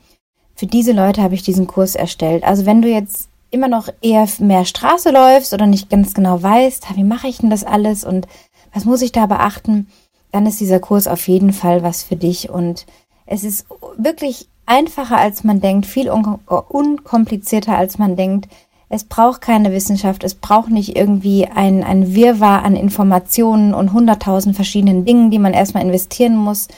Für 0.56 0.66
diese 0.66 0.92
Leute 0.92 1.22
habe 1.22 1.34
ich 1.34 1.42
diesen 1.42 1.66
Kurs 1.66 1.94
erstellt. 1.94 2.42
Also 2.42 2.66
wenn 2.66 2.82
du 2.82 2.88
jetzt 2.88 3.28
immer 3.54 3.68
noch 3.68 3.88
eher 4.02 4.28
mehr 4.40 4.64
Straße 4.64 5.10
läufst 5.10 5.54
oder 5.54 5.66
nicht 5.66 5.88
ganz 5.88 6.12
genau 6.12 6.42
weißt, 6.42 6.86
wie 6.96 7.04
mache 7.04 7.28
ich 7.28 7.38
denn 7.38 7.50
das 7.50 7.64
alles 7.64 8.04
und 8.04 8.26
was 8.74 8.84
muss 8.84 9.02
ich 9.02 9.12
da 9.12 9.26
beachten, 9.26 9.86
dann 10.32 10.46
ist 10.46 10.60
dieser 10.60 10.80
Kurs 10.80 11.06
auf 11.06 11.28
jeden 11.28 11.52
Fall 11.52 11.82
was 11.82 12.02
für 12.02 12.16
dich. 12.16 12.50
Und 12.50 12.86
es 13.24 13.44
ist 13.44 13.66
wirklich 13.96 14.48
einfacher, 14.66 15.16
als 15.16 15.44
man 15.44 15.60
denkt, 15.60 15.86
viel 15.86 16.10
un 16.10 16.40
unkomplizierter, 16.46 17.76
als 17.76 17.98
man 17.98 18.16
denkt. 18.16 18.48
Es 18.88 19.04
braucht 19.04 19.40
keine 19.40 19.72
Wissenschaft, 19.72 20.24
es 20.24 20.34
braucht 20.34 20.70
nicht 20.70 20.96
irgendwie 20.96 21.46
ein, 21.46 21.82
ein 21.82 22.14
Wirrwarr 22.14 22.64
an 22.64 22.76
Informationen 22.76 23.74
und 23.74 23.92
hunderttausend 23.92 24.56
verschiedenen 24.56 25.04
Dingen, 25.04 25.30
die 25.30 25.38
man 25.38 25.54
erstmal 25.54 25.84
investieren 25.84 26.36
muss, 26.36 26.68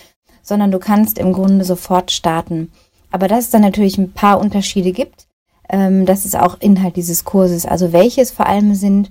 sondern 0.43 0.71
du 0.71 0.79
kannst 0.79 1.19
im 1.19 1.33
Grunde 1.33 1.65
sofort 1.65 2.11
starten. 2.11 2.71
Aber 3.11 3.29
dass 3.29 3.45
es 3.45 3.51
dann 3.51 3.63
natürlich 3.63 3.99
ein 3.99 4.13
paar 4.13 4.39
Unterschiede 4.39 4.93
gibt, 4.93 5.26
ähm, 5.69 6.07
das 6.07 6.25
ist 6.25 6.37
auch 6.37 6.61
Inhalt 6.61 6.97
dieses 6.97 7.25
Kurses. 7.25 7.67
Also 7.67 7.93
welche 7.93 8.21
es 8.21 8.31
vor 8.31 8.47
allem 8.47 8.75
sind 8.75 9.11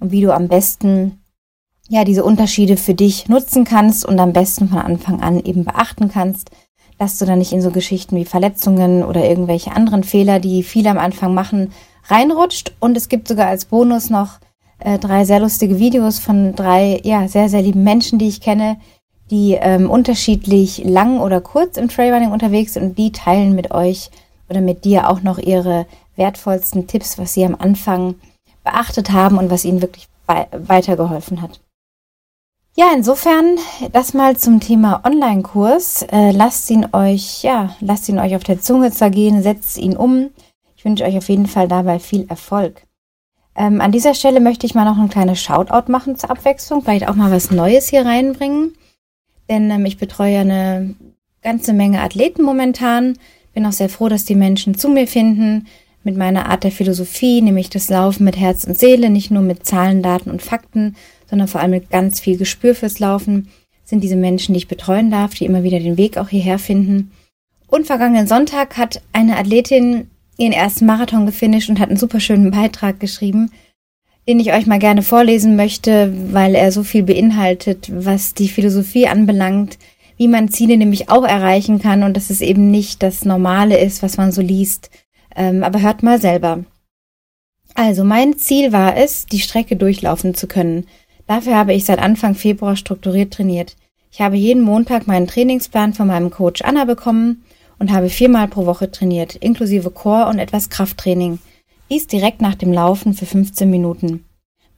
und 0.00 0.12
wie 0.12 0.20
du 0.20 0.34
am 0.34 0.48
besten 0.48 1.22
ja 1.88 2.04
diese 2.04 2.24
Unterschiede 2.24 2.76
für 2.76 2.94
dich 2.94 3.28
nutzen 3.28 3.64
kannst 3.64 4.04
und 4.04 4.18
am 4.18 4.32
besten 4.32 4.68
von 4.68 4.78
Anfang 4.78 5.20
an 5.20 5.42
eben 5.42 5.64
beachten 5.64 6.08
kannst, 6.08 6.50
dass 6.98 7.18
du 7.18 7.24
dann 7.24 7.38
nicht 7.38 7.52
in 7.52 7.62
so 7.62 7.70
Geschichten 7.70 8.16
wie 8.16 8.24
Verletzungen 8.24 9.04
oder 9.04 9.28
irgendwelche 9.28 9.72
anderen 9.72 10.04
Fehler, 10.04 10.40
die 10.40 10.62
viele 10.62 10.90
am 10.90 10.98
Anfang 10.98 11.34
machen, 11.34 11.72
reinrutscht. 12.06 12.72
Und 12.80 12.96
es 12.96 13.08
gibt 13.08 13.28
sogar 13.28 13.48
als 13.48 13.64
Bonus 13.64 14.10
noch 14.10 14.38
äh, 14.78 14.98
drei 14.98 15.24
sehr 15.24 15.40
lustige 15.40 15.78
Videos 15.78 16.18
von 16.18 16.54
drei 16.54 17.00
ja 17.04 17.28
sehr 17.28 17.48
sehr 17.48 17.62
lieben 17.62 17.82
Menschen, 17.84 18.18
die 18.18 18.28
ich 18.28 18.40
kenne, 18.40 18.78
die 19.30 19.56
ähm, 19.60 19.90
unterschiedlich 19.90 20.82
lang 20.84 21.20
oder 21.20 21.40
kurz 21.40 21.76
im 21.76 21.88
Trailrunning 21.88 22.32
unterwegs 22.32 22.74
sind 22.74 22.82
und 22.82 22.98
die 22.98 23.12
teilen 23.12 23.54
mit 23.54 23.70
euch 23.70 24.10
oder 24.52 24.60
mit 24.60 24.84
dir 24.84 25.08
auch 25.08 25.22
noch 25.22 25.38
ihre 25.38 25.86
wertvollsten 26.16 26.86
Tipps, 26.86 27.18
was 27.18 27.34
sie 27.34 27.44
am 27.44 27.56
Anfang 27.58 28.16
beachtet 28.64 29.10
haben 29.10 29.38
und 29.38 29.50
was 29.50 29.64
ihnen 29.64 29.82
wirklich 29.82 30.08
weitergeholfen 30.26 31.42
hat. 31.42 31.60
Ja, 32.74 32.86
insofern 32.94 33.58
das 33.92 34.14
mal 34.14 34.36
zum 34.36 34.60
Thema 34.60 35.02
Online-Kurs. 35.04 36.06
Äh, 36.10 36.30
lasst 36.30 36.70
ihn 36.70 36.86
euch, 36.92 37.42
ja, 37.42 37.76
lasst 37.80 38.08
ihn 38.08 38.18
euch 38.18 38.34
auf 38.34 38.44
der 38.44 38.60
Zunge 38.60 38.90
zergehen, 38.90 39.42
setzt 39.42 39.76
ihn 39.76 39.96
um. 39.96 40.30
Ich 40.76 40.84
wünsche 40.84 41.04
euch 41.04 41.18
auf 41.18 41.28
jeden 41.28 41.46
Fall 41.46 41.68
dabei 41.68 41.98
viel 41.98 42.26
Erfolg. 42.28 42.86
Ähm, 43.54 43.82
an 43.82 43.92
dieser 43.92 44.14
Stelle 44.14 44.40
möchte 44.40 44.64
ich 44.64 44.74
mal 44.74 44.86
noch 44.86 44.96
ein 44.96 45.10
kleines 45.10 45.42
Shoutout 45.42 45.92
machen 45.92 46.16
zur 46.16 46.30
Abwechslung, 46.30 46.82
vielleicht 46.82 47.08
auch 47.08 47.14
mal 47.14 47.30
was 47.30 47.50
Neues 47.50 47.88
hier 47.88 48.06
reinbringen. 48.06 48.74
Denn 49.50 49.70
ähm, 49.70 49.84
ich 49.84 49.98
betreue 49.98 50.38
eine 50.38 50.94
ganze 51.42 51.74
Menge 51.74 52.00
Athleten 52.00 52.42
momentan 52.42 53.18
bin 53.52 53.66
auch 53.66 53.72
sehr 53.72 53.88
froh, 53.88 54.08
dass 54.08 54.24
die 54.24 54.34
Menschen 54.34 54.76
zu 54.76 54.88
mir 54.88 55.06
finden 55.06 55.66
mit 56.04 56.16
meiner 56.16 56.46
Art 56.50 56.64
der 56.64 56.72
Philosophie, 56.72 57.40
nämlich 57.42 57.70
das 57.70 57.88
Laufen 57.88 58.24
mit 58.24 58.36
Herz 58.36 58.64
und 58.64 58.78
Seele, 58.78 59.10
nicht 59.10 59.30
nur 59.30 59.42
mit 59.42 59.64
Zahlen, 59.64 60.02
Daten 60.02 60.30
und 60.30 60.42
Fakten, 60.42 60.96
sondern 61.28 61.48
vor 61.48 61.60
allem 61.60 61.70
mit 61.70 61.90
ganz 61.90 62.20
viel 62.20 62.36
Gespür 62.36 62.74
fürs 62.74 62.98
Laufen, 62.98 63.48
sind 63.84 64.02
diese 64.02 64.16
Menschen, 64.16 64.54
die 64.54 64.58
ich 64.58 64.68
betreuen 64.68 65.10
darf, 65.10 65.34
die 65.34 65.44
immer 65.44 65.62
wieder 65.62 65.78
den 65.78 65.96
Weg 65.96 66.18
auch 66.18 66.28
hierher 66.28 66.58
finden. 66.58 67.12
Und 67.68 67.86
vergangenen 67.86 68.26
Sonntag 68.26 68.76
hat 68.76 69.00
eine 69.12 69.36
Athletin 69.36 70.10
ihren 70.36 70.52
ersten 70.52 70.86
Marathon 70.86 71.26
gefinisht 71.26 71.68
und 71.70 71.78
hat 71.78 71.88
einen 71.88 71.98
super 71.98 72.20
schönen 72.20 72.50
Beitrag 72.50 73.00
geschrieben. 73.00 73.50
den 74.28 74.38
ich 74.38 74.52
euch 74.52 74.66
mal 74.66 74.78
gerne 74.78 75.02
vorlesen 75.02 75.56
möchte, 75.56 76.14
weil 76.32 76.54
er 76.54 76.70
so 76.70 76.84
viel 76.84 77.02
beinhaltet, 77.02 77.90
was 77.92 78.34
die 78.34 78.48
Philosophie 78.48 79.08
anbelangt, 79.08 79.78
wie 80.22 80.28
man 80.28 80.50
Ziele 80.50 80.76
nämlich 80.76 81.08
auch 81.08 81.24
erreichen 81.24 81.80
kann 81.80 82.04
und 82.04 82.16
dass 82.16 82.30
es 82.30 82.42
eben 82.42 82.70
nicht 82.70 83.02
das 83.02 83.24
Normale 83.24 83.80
ist, 83.80 84.04
was 84.04 84.18
man 84.18 84.30
so 84.30 84.40
liest. 84.40 84.88
Ähm, 85.34 85.64
aber 85.64 85.82
hört 85.82 86.04
mal 86.04 86.20
selber. 86.20 86.60
Also 87.74 88.04
mein 88.04 88.38
Ziel 88.38 88.70
war 88.70 88.96
es, 88.96 89.26
die 89.26 89.40
Strecke 89.40 89.74
durchlaufen 89.74 90.36
zu 90.36 90.46
können. 90.46 90.86
Dafür 91.26 91.56
habe 91.56 91.74
ich 91.74 91.86
seit 91.86 91.98
Anfang 91.98 92.36
Februar 92.36 92.76
strukturiert 92.76 93.32
trainiert. 93.32 93.74
Ich 94.12 94.20
habe 94.20 94.36
jeden 94.36 94.62
Montag 94.62 95.08
meinen 95.08 95.26
Trainingsplan 95.26 95.92
von 95.92 96.06
meinem 96.06 96.30
Coach 96.30 96.62
Anna 96.62 96.84
bekommen 96.84 97.42
und 97.80 97.90
habe 97.90 98.08
viermal 98.08 98.46
pro 98.46 98.64
Woche 98.64 98.92
trainiert, 98.92 99.34
inklusive 99.34 99.90
Core 99.90 100.28
und 100.28 100.38
etwas 100.38 100.70
Krafttraining. 100.70 101.40
Dies 101.90 102.06
direkt 102.06 102.40
nach 102.40 102.54
dem 102.54 102.72
Laufen 102.72 103.14
für 103.14 103.26
15 103.26 103.68
Minuten. 103.68 104.24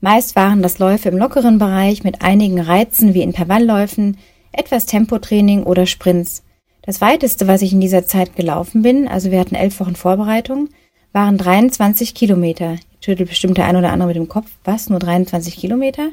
Meist 0.00 0.36
waren 0.36 0.62
das 0.62 0.78
Läufe 0.78 1.10
im 1.10 1.18
lockeren 1.18 1.58
Bereich 1.58 2.02
mit 2.02 2.22
einigen 2.22 2.62
Reizen 2.62 3.12
wie 3.12 3.20
Intervallläufen, 3.20 4.16
etwas 4.58 4.86
Tempotraining 4.86 5.64
oder 5.64 5.86
Sprints. 5.86 6.42
Das 6.82 7.00
weiteste, 7.00 7.46
was 7.46 7.62
ich 7.62 7.72
in 7.72 7.80
dieser 7.80 8.06
Zeit 8.06 8.36
gelaufen 8.36 8.82
bin, 8.82 9.08
also 9.08 9.30
wir 9.30 9.40
hatten 9.40 9.54
elf 9.54 9.80
Wochen 9.80 9.96
Vorbereitung, 9.96 10.68
waren 11.12 11.38
23 11.38 12.14
Kilometer. 12.14 12.72
Jetzt 12.72 13.04
schüttelt 13.04 13.28
bestimmt 13.28 13.56
der 13.56 13.66
ein 13.66 13.76
oder 13.76 13.92
andere 13.92 14.08
mit 14.08 14.16
dem 14.16 14.28
Kopf. 14.28 14.50
Was? 14.64 14.90
Nur 14.90 14.98
23 14.98 15.56
Kilometer? 15.56 16.10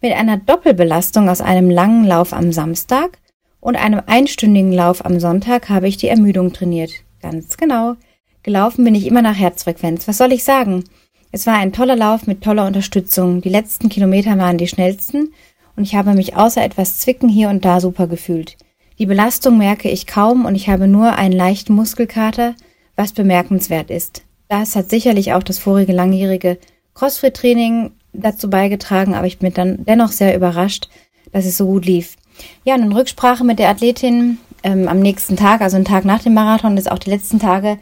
Mit 0.00 0.12
einer 0.12 0.36
Doppelbelastung 0.36 1.28
aus 1.28 1.40
einem 1.40 1.70
langen 1.70 2.04
Lauf 2.04 2.32
am 2.32 2.52
Samstag 2.52 3.18
und 3.60 3.76
einem 3.76 4.02
einstündigen 4.06 4.72
Lauf 4.72 5.04
am 5.04 5.18
Sonntag 5.18 5.68
habe 5.68 5.88
ich 5.88 5.96
die 5.96 6.08
Ermüdung 6.08 6.52
trainiert. 6.52 6.92
Ganz 7.20 7.56
genau. 7.56 7.96
Gelaufen 8.42 8.84
bin 8.84 8.94
ich 8.94 9.06
immer 9.06 9.22
nach 9.22 9.36
Herzfrequenz. 9.36 10.06
Was 10.06 10.18
soll 10.18 10.32
ich 10.32 10.44
sagen? 10.44 10.84
Es 11.32 11.46
war 11.46 11.54
ein 11.54 11.72
toller 11.72 11.96
Lauf 11.96 12.26
mit 12.26 12.42
toller 12.42 12.66
Unterstützung. 12.66 13.40
Die 13.40 13.48
letzten 13.48 13.88
Kilometer 13.88 14.38
waren 14.38 14.58
die 14.58 14.68
schnellsten 14.68 15.32
und 15.76 15.84
ich 15.84 15.94
habe 15.94 16.14
mich 16.14 16.36
außer 16.36 16.62
etwas 16.62 16.98
Zwicken 16.98 17.28
hier 17.28 17.48
und 17.48 17.64
da 17.64 17.80
super 17.80 18.06
gefühlt. 18.06 18.56
Die 18.98 19.06
Belastung 19.06 19.58
merke 19.58 19.90
ich 19.90 20.06
kaum 20.06 20.44
und 20.44 20.54
ich 20.54 20.68
habe 20.68 20.86
nur 20.86 21.14
einen 21.14 21.32
leichten 21.32 21.74
Muskelkater, 21.74 22.54
was 22.96 23.12
bemerkenswert 23.12 23.90
ist. 23.90 24.22
Das 24.48 24.76
hat 24.76 24.90
sicherlich 24.90 25.32
auch 25.32 25.42
das 25.42 25.58
vorige 25.58 25.92
langjährige 25.92 26.58
Crossfit-Training 26.94 27.90
dazu 28.12 28.48
beigetragen, 28.48 29.14
aber 29.14 29.26
ich 29.26 29.38
bin 29.38 29.52
dann 29.52 29.84
dennoch 29.84 30.12
sehr 30.12 30.36
überrascht, 30.36 30.88
dass 31.32 31.44
es 31.44 31.56
so 31.56 31.66
gut 31.66 31.86
lief. 31.86 32.16
Ja, 32.64 32.74
und 32.74 32.82
in 32.82 32.92
Rücksprache 32.92 33.44
mit 33.44 33.58
der 33.58 33.68
Athletin 33.68 34.38
ähm, 34.62 34.86
am 34.86 35.00
nächsten 35.00 35.36
Tag, 35.36 35.60
also 35.60 35.76
einen 35.76 35.84
Tag 35.84 36.04
nach 36.04 36.22
dem 36.22 36.34
Marathon, 36.34 36.76
ist 36.76 36.90
auch 36.90 36.98
die 36.98 37.10
letzten 37.10 37.40
Tage, 37.40 37.78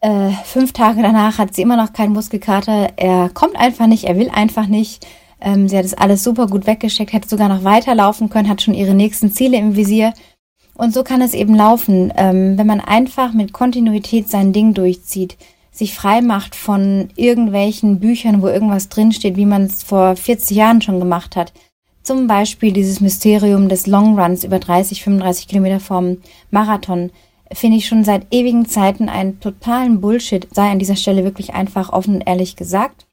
äh, 0.00 0.30
fünf 0.44 0.72
Tage 0.72 1.02
danach 1.02 1.38
hat 1.38 1.54
sie 1.54 1.62
immer 1.62 1.76
noch 1.76 1.92
keinen 1.92 2.12
Muskelkater. 2.12 2.92
Er 2.96 3.30
kommt 3.32 3.56
einfach 3.56 3.86
nicht, 3.86 4.04
er 4.04 4.18
will 4.18 4.30
einfach 4.30 4.66
nicht. 4.66 5.06
Ähm, 5.40 5.68
sie 5.68 5.76
hat 5.76 5.84
es 5.84 5.94
alles 5.94 6.24
super 6.24 6.46
gut 6.46 6.66
weggesteckt, 6.66 7.12
hätte 7.12 7.28
sogar 7.28 7.48
noch 7.48 7.64
weiterlaufen 7.64 8.30
können, 8.30 8.48
hat 8.48 8.62
schon 8.62 8.74
ihre 8.74 8.94
nächsten 8.94 9.32
Ziele 9.32 9.58
im 9.58 9.76
Visier. 9.76 10.14
Und 10.74 10.92
so 10.92 11.02
kann 11.02 11.22
es 11.22 11.34
eben 11.34 11.54
laufen, 11.54 12.12
ähm, 12.16 12.58
wenn 12.58 12.66
man 12.66 12.80
einfach 12.80 13.32
mit 13.32 13.52
Kontinuität 13.52 14.28
sein 14.28 14.52
Ding 14.52 14.74
durchzieht, 14.74 15.36
sich 15.70 15.94
frei 15.94 16.20
macht 16.22 16.54
von 16.54 17.08
irgendwelchen 17.16 18.00
Büchern, 18.00 18.42
wo 18.42 18.48
irgendwas 18.48 18.88
drinsteht, 18.88 19.36
wie 19.36 19.46
man 19.46 19.64
es 19.64 19.82
vor 19.82 20.16
40 20.16 20.56
Jahren 20.56 20.82
schon 20.82 20.98
gemacht 20.98 21.36
hat. 21.36 21.52
Zum 22.02 22.26
Beispiel 22.26 22.72
dieses 22.72 23.00
Mysterium 23.00 23.68
des 23.68 23.86
Longruns 23.86 24.44
über 24.44 24.58
30, 24.58 25.02
35 25.02 25.48
Kilometer 25.48 25.80
vom 25.80 26.18
Marathon 26.50 27.10
finde 27.52 27.76
ich 27.78 27.86
schon 27.86 28.04
seit 28.04 28.26
ewigen 28.32 28.66
Zeiten 28.66 29.08
einen 29.08 29.40
totalen 29.40 30.00
Bullshit, 30.00 30.48
sei 30.52 30.70
an 30.70 30.78
dieser 30.78 30.96
Stelle 30.96 31.24
wirklich 31.24 31.54
einfach 31.54 31.92
offen 31.92 32.16
und 32.16 32.26
ehrlich 32.26 32.56
gesagt 32.56 33.05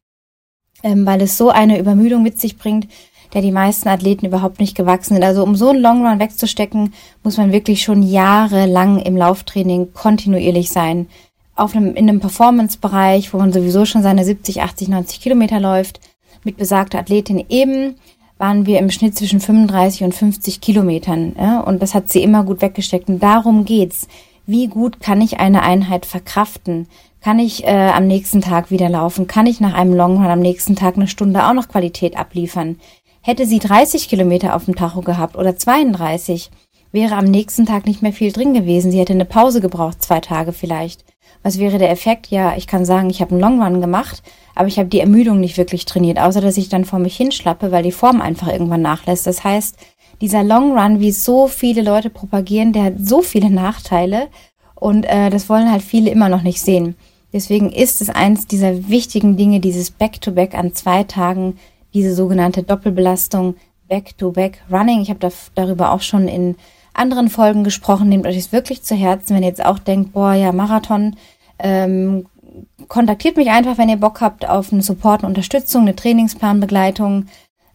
ähm, 0.84 1.06
weil 1.06 1.22
es 1.22 1.38
so 1.38 1.50
eine 1.50 1.80
Übermüdung 1.80 2.22
mit 2.22 2.40
sich 2.40 2.58
bringt, 2.58 2.88
der 3.34 3.42
die 3.42 3.52
meisten 3.52 3.90
Athleten 3.90 4.26
überhaupt 4.26 4.60
nicht 4.60 4.76
gewachsen 4.76 5.16
sind. 5.16 5.24
Also 5.24 5.44
um 5.44 5.56
so 5.56 5.70
einen 5.70 5.82
Long 5.82 6.06
Run 6.06 6.20
wegzustecken, 6.20 6.94
muss 7.24 7.38
man 7.38 7.52
wirklich 7.52 7.82
schon 7.82 8.04
jahrelang 8.04 9.00
im 9.00 9.18
Lauftraining 9.18 9.94
kontinuierlich 9.94 10.70
sein. 10.70 11.08
Auf 11.56 11.76
einem, 11.76 11.96
in 11.96 12.10
einem 12.10 12.20
Performance-Bereich, 12.20 13.34
wo 13.34 13.38
man 13.38 13.54
sowieso 13.54 13.86
schon 13.86 14.04
seine 14.04 14.24
70, 14.24 14.62
80, 14.62 14.90
90 14.90 15.22
Kilometer 15.22 15.60
läuft, 15.60 16.00
mit 16.44 16.58
besagter 16.58 17.00
Athletin 17.00 17.44
eben, 17.50 17.96
waren 18.38 18.66
wir 18.66 18.80
im 18.80 18.92
Schnitt 18.92 19.18
zwischen 19.18 19.40
35 19.40 20.04
und 20.04 20.14
50 20.14 20.62
Kilometern. 20.62 21.36
Ja? 21.38 21.60
Und 21.62 21.82
das 21.82 21.94
hat 21.94 22.10
sie 22.10 22.24
immer 22.24 22.44
gut 22.44 22.62
weggesteckt. 22.62 23.08
Und 23.08 23.22
darum 23.22 23.66
geht's. 23.66 24.08
Wie 24.46 24.68
gut 24.68 25.00
kann 25.00 25.22
ich 25.22 25.40
eine 25.40 25.62
Einheit 25.62 26.06
verkraften? 26.06 26.88
Kann 27.24 27.40
ich 27.40 27.64
äh, 27.64 27.70
am 27.70 28.06
nächsten 28.06 28.42
Tag 28.42 28.70
wieder 28.70 28.90
laufen? 28.90 29.28
Kann 29.28 29.46
ich 29.46 29.62
nach 29.62 29.74
einem 29.74 29.94
Longrun 29.94 30.26
am 30.26 30.42
nächsten 30.42 30.76
Tag 30.76 30.98
eine 30.98 31.08
Stunde 31.08 31.48
auch 31.48 31.54
noch 31.54 31.70
Qualität 31.70 32.18
abliefern? 32.18 32.82
Hätte 33.22 33.46
sie 33.46 33.60
30 33.60 34.10
Kilometer 34.10 34.54
auf 34.54 34.66
dem 34.66 34.76
Tacho 34.76 35.00
gehabt 35.00 35.38
oder 35.38 35.56
32, 35.56 36.52
wäre 36.92 37.16
am 37.16 37.24
nächsten 37.24 37.66
Tag 37.66 37.86
nicht 37.86 38.02
mehr 38.02 38.12
viel 38.12 38.34
drin 38.34 38.54
gewesen. 38.54 38.92
Sie 38.92 39.00
hätte 39.00 39.14
eine 39.14 39.24
Pause 39.24 39.62
gebraucht, 39.62 40.04
zwei 40.04 40.20
Tage 40.20 40.52
vielleicht. 40.52 41.06
Was 41.44 41.60
wäre 41.60 41.78
der 41.78 41.92
Effekt? 41.92 42.28
Ja, 42.28 42.58
ich 42.58 42.68
kann 42.68 42.84
sagen, 42.84 43.10
ich 43.10 43.22
habe 43.22 43.32
einen 43.32 43.40
Longrun 43.40 43.80
gemacht, 43.80 44.22
aber 44.54 44.68
ich 44.68 44.78
habe 44.78 44.90
die 44.90 45.00
Ermüdung 45.00 45.40
nicht 45.40 45.58
wirklich 45.58 45.86
trainiert, 45.86 46.20
außer 46.20 46.42
dass 46.42 46.58
ich 46.58 46.68
dann 46.68 46.84
vor 46.84 47.00
mich 47.00 47.16
hinschlappe, 47.16 47.72
weil 47.72 47.84
die 47.84 47.94
Form 47.94 48.20
einfach 48.20 48.50
irgendwann 48.50 48.82
nachlässt. 48.82 49.28
Das 49.28 49.46
heißt, 49.46 49.78
dieser 50.20 50.44
Longrun, 50.44 51.00
wie 51.00 51.14
so 51.14 51.48
viele 51.48 51.84
Leute 51.84 52.10
propagieren, 52.10 52.74
der 52.74 52.84
hat 52.84 52.94
so 53.00 53.22
viele 53.22 53.50
Nachteile 53.50 54.28
und 54.76 55.06
äh, 55.06 55.30
das 55.30 55.48
wollen 55.48 55.72
halt 55.72 55.84
viele 55.84 56.12
immer 56.12 56.28
noch 56.28 56.42
nicht 56.42 56.60
sehen. 56.60 56.98
Deswegen 57.34 57.72
ist 57.72 58.02
es 58.02 58.10
eins 58.10 58.48
dieser 58.48 58.88
wichtigen 58.88 59.36
Dinge, 59.36 59.60
dieses 59.60 59.92
Back-to-Back 59.92 60.54
-back 60.54 60.58
an 60.58 60.74
zwei 60.76 61.04
Tagen, 61.04 61.58
diese 61.94 62.14
sogenannte 62.16 62.64
Doppelbelastung 62.64 63.56
Back-to-Back-Running. 63.90 65.02
Ich 65.02 65.10
habe 65.10 65.20
da, 65.20 65.30
darüber 65.56 65.92
auch 65.92 66.02
schon 66.02 66.28
in 66.28 66.56
anderen 66.94 67.30
Folgen 67.30 67.64
gesprochen. 67.64 68.10
Nehmt 68.10 68.28
euch 68.28 68.36
das 68.36 68.52
wirklich 68.52 68.84
zu 68.84 68.96
Herzen, 68.96 69.36
wenn 69.36 69.44
ihr 69.44 69.50
jetzt 69.50 69.66
auch 69.66 69.80
denkt, 69.80 70.14
boah, 70.14 70.34
ja, 70.34 70.52
Marathon, 70.52 71.16
ähm, 71.60 72.28
kontaktiert 72.88 73.38
mich 73.38 73.50
einfach, 73.50 73.78
wenn 73.78 73.90
ihr 73.90 73.98
Bock 73.98 74.22
habt 74.22 74.48
auf 74.48 74.72
eine 74.72 74.84
Support 74.84 75.24
und 75.24 75.30
Unterstützung, 75.30 75.84
eine 75.84 75.96
Trainingsplanbegleitung. 75.96 77.26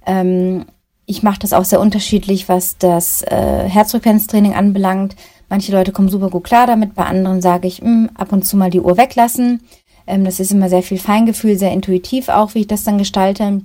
Ähm, 0.07 0.67
ich 1.07 1.23
mache 1.23 1.41
das 1.41 1.53
auch 1.53 1.65
sehr 1.65 1.81
unterschiedlich, 1.81 2.49
was 2.49 2.79
das 2.79 3.23
äh, 3.23 3.69
Herzfrequenztraining 3.69 4.55
anbelangt. 4.55 5.17
Manche 5.49 5.73
Leute 5.73 5.93
kommen 5.93 6.09
super 6.09 6.31
gut 6.31 6.45
klar 6.45 6.67
damit, 6.67 6.95
bei 6.95 7.05
anderen 7.05 7.41
sage 7.41 7.69
ich, 7.69 7.83
mh, 7.83 7.89
hm, 7.89 8.11
ab 8.15 8.33
und 8.33 8.47
zu 8.47 8.57
mal 8.57 8.71
die 8.71 8.81
Uhr 8.81 8.97
weglassen. 8.97 9.63
Ähm, 10.07 10.25
das 10.25 10.41
ist 10.41 10.53
immer 10.53 10.69
sehr 10.69 10.83
viel 10.83 10.99
Feingefühl, 10.99 11.59
sehr 11.59 11.73
intuitiv 11.73 12.29
auch, 12.29 12.55
wie 12.55 12.61
ich 12.61 12.67
das 12.67 12.85
dann 12.85 12.99
gestalte. 12.99 13.63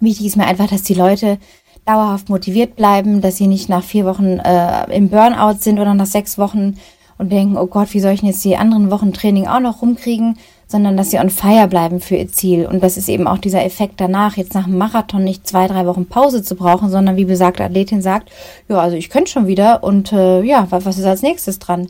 Wichtig 0.00 0.26
ist 0.26 0.36
mir 0.36 0.46
einfach, 0.46 0.68
dass 0.68 0.82
die 0.82 0.94
Leute 0.94 1.38
dauerhaft 1.84 2.28
motiviert 2.28 2.76
bleiben, 2.76 3.20
dass 3.20 3.36
sie 3.36 3.46
nicht 3.46 3.68
nach 3.68 3.82
vier 3.82 4.04
Wochen 4.04 4.38
äh, 4.38 4.94
im 4.94 5.08
Burnout 5.08 5.58
sind 5.60 5.78
oder 5.78 5.94
nach 5.94 6.06
sechs 6.06 6.38
Wochen 6.38 6.76
und 7.16 7.32
denken, 7.32 7.56
oh 7.56 7.66
Gott, 7.66 7.94
wie 7.94 8.00
soll 8.00 8.12
ich 8.12 8.20
denn 8.20 8.28
jetzt 8.28 8.44
die 8.44 8.56
anderen 8.56 8.90
Wochen 8.90 9.12
Training 9.12 9.46
auch 9.48 9.60
noch 9.60 9.82
rumkriegen, 9.82 10.38
sondern 10.68 10.98
dass 10.98 11.10
sie 11.10 11.18
on 11.18 11.30
fire 11.30 11.66
bleiben 11.66 11.98
für 11.98 12.16
ihr 12.16 12.28
Ziel. 12.28 12.66
Und 12.66 12.82
das 12.82 12.98
ist 12.98 13.08
eben 13.08 13.26
auch 13.26 13.38
dieser 13.38 13.64
Effekt 13.64 13.94
danach, 14.00 14.36
jetzt 14.36 14.54
nach 14.54 14.66
dem 14.66 14.76
Marathon 14.76 15.24
nicht 15.24 15.46
zwei, 15.46 15.66
drei 15.66 15.86
Wochen 15.86 16.06
Pause 16.06 16.42
zu 16.42 16.54
brauchen, 16.54 16.90
sondern 16.90 17.16
wie 17.16 17.24
besagte 17.24 17.64
Athletin 17.64 18.02
sagt, 18.02 18.30
ja, 18.68 18.76
also 18.76 18.94
ich 18.96 19.08
könnte 19.08 19.30
schon 19.30 19.46
wieder 19.46 19.82
und 19.82 20.12
äh, 20.12 20.42
ja, 20.42 20.66
was, 20.70 20.98
ist 20.98 21.06
als 21.06 21.22
nächstes 21.22 21.58
dran? 21.58 21.88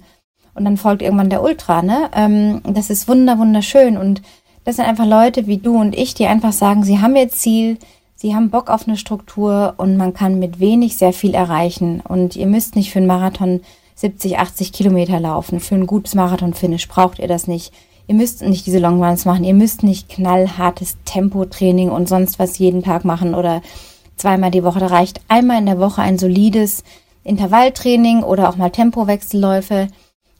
Und 0.54 0.64
dann 0.64 0.76
folgt 0.76 1.02
irgendwann 1.02 1.30
der 1.30 1.42
Ultra, 1.42 1.82
ne? 1.82 2.08
Ähm, 2.14 2.62
das 2.64 2.88
ist 2.88 3.08
wunder, 3.08 3.38
wunderschön. 3.38 3.96
Und 3.96 4.22
das 4.64 4.76
sind 4.76 4.86
einfach 4.86 5.06
Leute 5.06 5.46
wie 5.48 5.58
du 5.58 5.76
und 5.76 5.96
ich, 5.96 6.14
die 6.14 6.26
einfach 6.26 6.52
sagen, 6.52 6.84
sie 6.84 7.00
haben 7.00 7.16
ihr 7.16 7.28
Ziel, 7.28 7.78
sie 8.14 8.34
haben 8.34 8.50
Bock 8.50 8.70
auf 8.70 8.86
eine 8.86 8.96
Struktur 8.96 9.74
und 9.76 9.96
man 9.96 10.14
kann 10.14 10.38
mit 10.38 10.60
wenig 10.60 10.96
sehr 10.96 11.12
viel 11.12 11.34
erreichen. 11.34 12.00
Und 12.06 12.36
ihr 12.36 12.46
müsst 12.46 12.76
nicht 12.76 12.92
für 12.92 12.98
einen 12.98 13.08
Marathon 13.08 13.60
70, 13.96 14.38
80 14.38 14.72
Kilometer 14.72 15.18
laufen. 15.18 15.58
Für 15.58 15.74
ein 15.74 15.86
gutes 15.88 16.14
Marathon-Finish 16.14 16.86
braucht 16.86 17.18
ihr 17.18 17.26
das 17.26 17.48
nicht. 17.48 17.72
Ihr 18.08 18.14
müsst 18.14 18.40
nicht 18.40 18.66
diese 18.66 18.78
Longruns 18.78 19.26
machen. 19.26 19.44
Ihr 19.44 19.54
müsst 19.54 19.82
nicht 19.82 20.08
knallhartes 20.08 20.96
Tempotraining 21.04 21.90
und 21.90 22.08
sonst 22.08 22.38
was 22.38 22.58
jeden 22.58 22.82
Tag 22.82 23.04
machen 23.04 23.34
oder 23.34 23.60
zweimal 24.16 24.50
die 24.50 24.64
Woche. 24.64 24.80
Da 24.80 24.86
reicht 24.86 25.20
einmal 25.28 25.58
in 25.58 25.66
der 25.66 25.78
Woche 25.78 26.00
ein 26.00 26.18
solides 26.18 26.84
Intervalltraining 27.22 28.22
oder 28.22 28.48
auch 28.48 28.56
mal 28.56 28.70
Tempowechselläufe. 28.70 29.88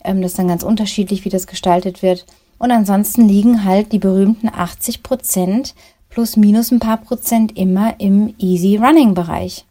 Ähm, 0.03 0.23
das 0.23 0.33
ist 0.33 0.39
dann 0.39 0.49
ganz 0.49 0.63
unterschiedlich, 0.63 1.27
wie 1.27 1.29
das 1.29 1.47
gestaltet 1.47 2.03
wird. 2.03 2.25
Und 2.59 2.71
ansonsten 2.71 3.29
liegen 3.29 3.65
halt 3.65 3.93
die 3.93 3.99
berühmten 3.99 4.49
80 4.49 5.03
Prozent 5.03 5.75
plus 6.09 6.39
minus 6.39 6.71
ein 6.71 6.81
paar 6.81 6.97
Prozent 6.97 7.57
immer 7.59 8.01
im 8.01 8.35
Easy 8.39 8.77
Running 8.77 9.13
Bereich. 9.13 9.67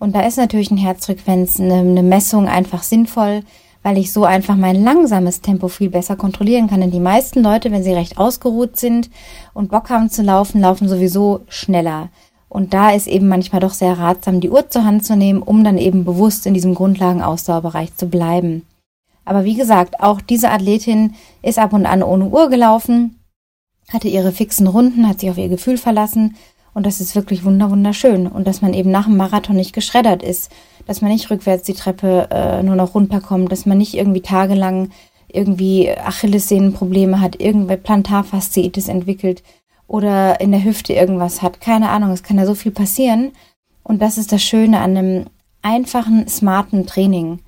Und 0.00 0.16
da 0.16 0.26
ist 0.26 0.36
natürlich 0.36 0.72
eine 0.72 0.80
Herzfrequenz, 0.80 1.60
eine, 1.60 1.74
eine 1.74 2.02
Messung 2.02 2.48
einfach 2.48 2.82
sinnvoll 2.82 3.44
weil 3.82 3.98
ich 3.98 4.12
so 4.12 4.24
einfach 4.24 4.56
mein 4.56 4.82
langsames 4.82 5.40
Tempo 5.40 5.68
viel 5.68 5.90
besser 5.90 6.16
kontrollieren 6.16 6.68
kann. 6.68 6.80
Denn 6.80 6.90
die 6.90 7.00
meisten 7.00 7.42
Leute, 7.42 7.70
wenn 7.70 7.82
sie 7.82 7.92
recht 7.92 8.18
ausgeruht 8.18 8.76
sind 8.76 9.10
und 9.54 9.70
Bock 9.70 9.90
haben 9.90 10.10
zu 10.10 10.22
laufen, 10.22 10.60
laufen 10.60 10.88
sowieso 10.88 11.40
schneller. 11.48 12.08
Und 12.48 12.74
da 12.74 12.90
ist 12.90 13.06
eben 13.06 13.28
manchmal 13.28 13.60
doch 13.60 13.72
sehr 13.72 13.98
ratsam, 13.98 14.40
die 14.40 14.50
Uhr 14.50 14.68
zur 14.68 14.84
Hand 14.84 15.04
zu 15.04 15.16
nehmen, 15.16 15.40
um 15.40 15.62
dann 15.62 15.78
eben 15.78 16.04
bewusst 16.04 16.46
in 16.46 16.54
diesem 16.54 16.74
Grundlagenausdauerbereich 16.74 17.94
zu 17.96 18.08
bleiben. 18.08 18.66
Aber 19.24 19.44
wie 19.44 19.54
gesagt, 19.54 20.00
auch 20.00 20.20
diese 20.20 20.50
Athletin 20.50 21.14
ist 21.42 21.58
ab 21.58 21.72
und 21.72 21.86
an 21.86 22.02
ohne 22.02 22.26
Uhr 22.26 22.50
gelaufen. 22.50 23.16
hatte 23.92 24.08
ihre 24.08 24.32
fixen 24.32 24.66
Runden, 24.66 25.08
hat 25.08 25.20
sich 25.20 25.30
auf 25.30 25.38
ihr 25.38 25.48
Gefühl 25.48 25.76
verlassen 25.76 26.36
und 26.74 26.86
das 26.86 27.00
ist 27.00 27.14
wirklich 27.14 27.44
wunderschön. 27.44 28.26
Und 28.26 28.46
dass 28.46 28.62
man 28.62 28.74
eben 28.74 28.90
nach 28.90 29.06
dem 29.06 29.16
Marathon 29.16 29.56
nicht 29.56 29.72
geschreddert 29.72 30.22
ist, 30.22 30.50
dass 30.90 31.02
man 31.02 31.12
nicht 31.12 31.30
rückwärts 31.30 31.62
die 31.62 31.74
Treppe 31.74 32.26
äh, 32.32 32.64
nur 32.64 32.74
noch 32.74 32.96
runterkommt, 32.96 33.52
dass 33.52 33.64
man 33.64 33.78
nicht 33.78 33.94
irgendwie 33.94 34.22
tagelang 34.22 34.90
irgendwie 35.28 35.88
Achillessehnenprobleme 35.88 37.20
hat, 37.20 37.40
irgendwer 37.40 37.76
Plantarfasziitis 37.76 38.88
entwickelt 38.88 39.44
oder 39.86 40.40
in 40.40 40.50
der 40.50 40.64
Hüfte 40.64 40.92
irgendwas 40.92 41.42
hat. 41.42 41.60
Keine 41.60 41.90
Ahnung, 41.90 42.10
es 42.10 42.24
kann 42.24 42.38
ja 42.38 42.44
so 42.44 42.56
viel 42.56 42.72
passieren. 42.72 43.30
Und 43.84 44.02
das 44.02 44.18
ist 44.18 44.32
das 44.32 44.42
Schöne 44.42 44.80
an 44.80 44.96
einem 44.96 45.26
einfachen, 45.62 46.26
smarten 46.26 46.88
Training. 46.88 47.38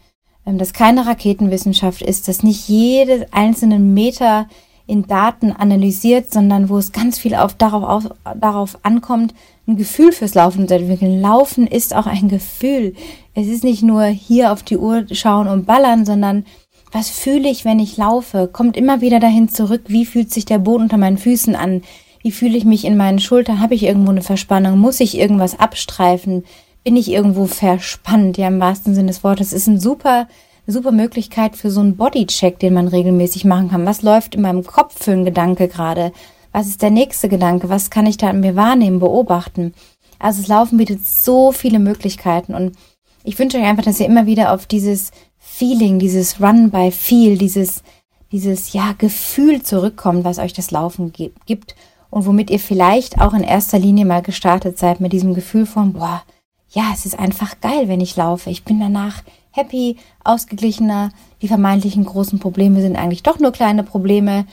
Ähm, 0.47 0.59
dass 0.59 0.73
keine 0.73 1.05
Raketenwissenschaft 1.05 2.01
ist, 2.01 2.29
dass 2.29 2.45
nicht 2.45 2.69
jede 2.69 3.27
einzelne 3.33 3.81
Meter 3.81 4.47
in 4.87 5.09
Daten 5.09 5.51
analysiert, 5.51 6.33
sondern 6.33 6.69
wo 6.69 6.79
es 6.79 6.93
ganz 6.93 7.19
viel 7.19 7.35
auf, 7.35 7.55
darauf, 7.55 7.83
auf, 7.83 8.15
darauf 8.39 8.79
ankommt, 8.85 9.35
ein 9.67 9.77
Gefühl 9.77 10.13
fürs 10.13 10.35
Laufen 10.35 10.67
zu 10.67 10.75
entwickeln. 10.75 11.21
Laufen 11.21 11.67
ist 11.67 11.95
auch 11.95 12.07
ein 12.07 12.29
Gefühl. 12.29 12.95
Es 13.35 13.47
ist 13.47 13.65
nicht 13.65 13.83
nur 13.83 14.05
hier 14.05 14.53
auf 14.53 14.63
die 14.63 14.77
Uhr 14.77 15.07
schauen 15.13 15.49
und 15.49 15.67
ballern, 15.67 16.05
sondern 16.05 16.45
was 16.91 17.09
fühle 17.09 17.49
ich, 17.49 17.65
wenn 17.65 17.79
ich 17.79 17.97
laufe? 17.97 18.49
Kommt 18.53 18.77
immer 18.77 19.01
wieder 19.01 19.21
dahin 19.21 19.49
zurück, 19.49 19.83
wie 19.87 20.05
fühlt 20.05 20.33
sich 20.33 20.45
der 20.45 20.59
Boden 20.59 20.85
unter 20.85 20.99
meinen 20.99 21.17
Füßen 21.17 21.55
an? 21.55 21.83
Wie 22.23 22.33
fühle 22.33 22.57
ich 22.57 22.65
mich 22.65 22.85
in 22.85 22.97
meinen 22.97 23.19
Schultern? 23.19 23.61
Habe 23.61 23.75
ich 23.75 23.85
irgendwo 23.85 24.11
eine 24.11 24.23
Verspannung? 24.23 24.79
Muss 24.79 25.01
ich 25.01 25.17
irgendwas 25.17 25.59
abstreifen? 25.59 26.45
Bin 26.85 26.97
ich 26.97 27.11
irgendwo 27.11 27.47
verspannt? 27.47 28.37
Ja, 28.37 28.49
im 28.49 28.61
wahrsten 28.61 28.95
Sinne 28.95 29.09
des 29.09 29.25
Wortes. 29.25 29.49
Es 29.49 29.63
ist 29.63 29.69
ein 29.69 29.81
super 29.81 30.27
super 30.67 30.93
Möglichkeit 30.93 31.57
für 31.57 31.71
so 31.71 31.81
einen 31.81 31.97
Bodycheck, 31.97 32.59
den 32.59 32.75
man 32.75 32.89
regelmäßig 32.89 33.45
machen 33.45 33.71
kann. 33.71 33.87
Was 33.87 34.03
läuft 34.03 34.35
in 34.35 34.43
meinem 34.43 34.65
Kopf 34.65 35.03
für 35.03 35.13
ein 35.13 35.25
Gedanke 35.25 35.69
gerade? 35.69 36.13
Was 36.53 36.67
ist 36.67 36.83
der 36.83 36.91
nächste 36.91 37.29
Gedanke? 37.29 37.69
Was 37.69 37.91
kann 37.91 38.07
ich 38.07 38.19
da 38.19 38.29
an 38.29 38.41
mir 38.41 38.57
wahrnehmen, 38.57 39.01
beobachten? 39.01 39.75
Also 40.19 40.41
das 40.41 40.49
Laufen 40.49 40.79
bietet 40.79 41.05
so 41.05 41.51
viele 41.51 41.79
Möglichkeiten 41.79 42.55
und 42.55 42.77
ich 43.25 43.39
wünsche 43.39 43.59
euch 43.59 43.65
einfach, 43.65 43.85
dass 43.85 44.01
ihr 44.01 44.07
immer 44.07 44.27
wieder 44.27 44.53
auf 44.53 44.67
dieses 44.67 45.11
Feeling, 45.39 45.99
dieses 45.99 46.41
Run 46.41 46.71
by 46.71 46.91
Feel, 46.91 47.39
dieses, 47.39 47.83
dieses, 48.31 48.73
ja, 48.73 48.95
Gefühl 48.99 49.63
zurückkommt, 49.63 50.25
was 50.25 50.39
euch 50.39 50.53
das 50.53 50.71
Laufen 50.71 51.13
gibt 51.13 51.75
und 52.11 52.27
womit 52.27 52.51
ihr 52.51 52.59
vielleicht 52.59 53.21
auch 53.21 53.33
in 53.33 53.43
erster 53.43 53.79
Linie 53.79 54.05
mal 54.05 54.23
gestartet 54.23 54.79
seid 54.79 55.01
mit 55.01 55.13
diesem 55.13 55.35
Gefühl 55.35 55.67
von, 55.67 55.93
boah, 55.95 56.23
ja, 56.71 56.85
es 56.95 57.05
ist 57.05 57.19
einfach 57.19 57.61
geil, 57.61 57.89
wenn 57.89 58.01
ich 58.01 58.17
laufe. 58.17 58.51
Ich 58.51 58.65
bin 58.65 58.81
danach 58.81 59.23
happy, 59.51 59.97
ausgeglichener. 60.25 61.11
Die 61.43 61.49
vermeintlichen 61.49 62.05
großen 62.05 62.39
Probleme 62.39 62.81
sind 62.81 62.97
eigentlich 62.97 63.23
doch 63.23 63.39
nur 63.39 63.53
kleine 63.53 63.83
Probleme. 63.83 64.47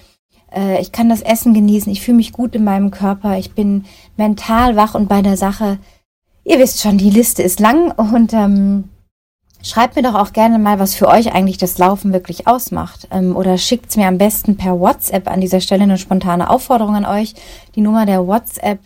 Äh, 0.54 0.82
ich 0.82 0.92
kann 0.92 1.10
das 1.10 1.22
Essen 1.22 1.54
genießen. 1.54 1.92
Ich 1.92 2.02
fühle 2.02 2.18
mich 2.18 2.34
gut 2.34 2.56
in 2.56 2.64
meinem 2.64 2.92
Körper. 2.92 3.38
Ich 3.38 3.54
bin 3.54 3.86
mental 4.18 4.76
wach 4.76 4.96
und 4.96 5.08
bei 5.08 5.22
der 5.22 5.38
Sache. 5.38 5.80
Ihr 6.44 6.60
wisst 6.60 6.82
schon, 6.82 6.98
die 6.98 7.10
Liste 7.10 7.44
ist 7.44 7.60
lang 7.60 7.92
und 7.92 8.34
ähm, 8.34 8.90
schreibt 9.62 9.96
mir 9.96 10.02
doch 10.02 10.16
auch 10.16 10.34
gerne 10.34 10.58
mal, 10.58 10.80
was 10.80 10.96
für 10.96 11.08
euch 11.08 11.34
eigentlich 11.34 11.58
das 11.58 11.78
Laufen 11.78 12.14
wirklich 12.14 12.48
ausmacht. 12.48 13.08
Ähm, 13.12 13.36
oder 13.36 13.58
schickt's 13.58 13.98
mir 13.98 14.08
am 14.08 14.18
besten 14.18 14.58
per 14.58 14.80
WhatsApp 14.80 15.30
an 15.30 15.42
dieser 15.42 15.62
Stelle 15.62 15.84
eine 15.84 15.98
spontane 15.98 16.50
Aufforderung 16.50 16.96
an 16.96 17.06
euch. 17.06 17.36
Die 17.76 17.82
Nummer 17.82 18.06
der 18.06 18.26
WhatsApp 18.26 18.80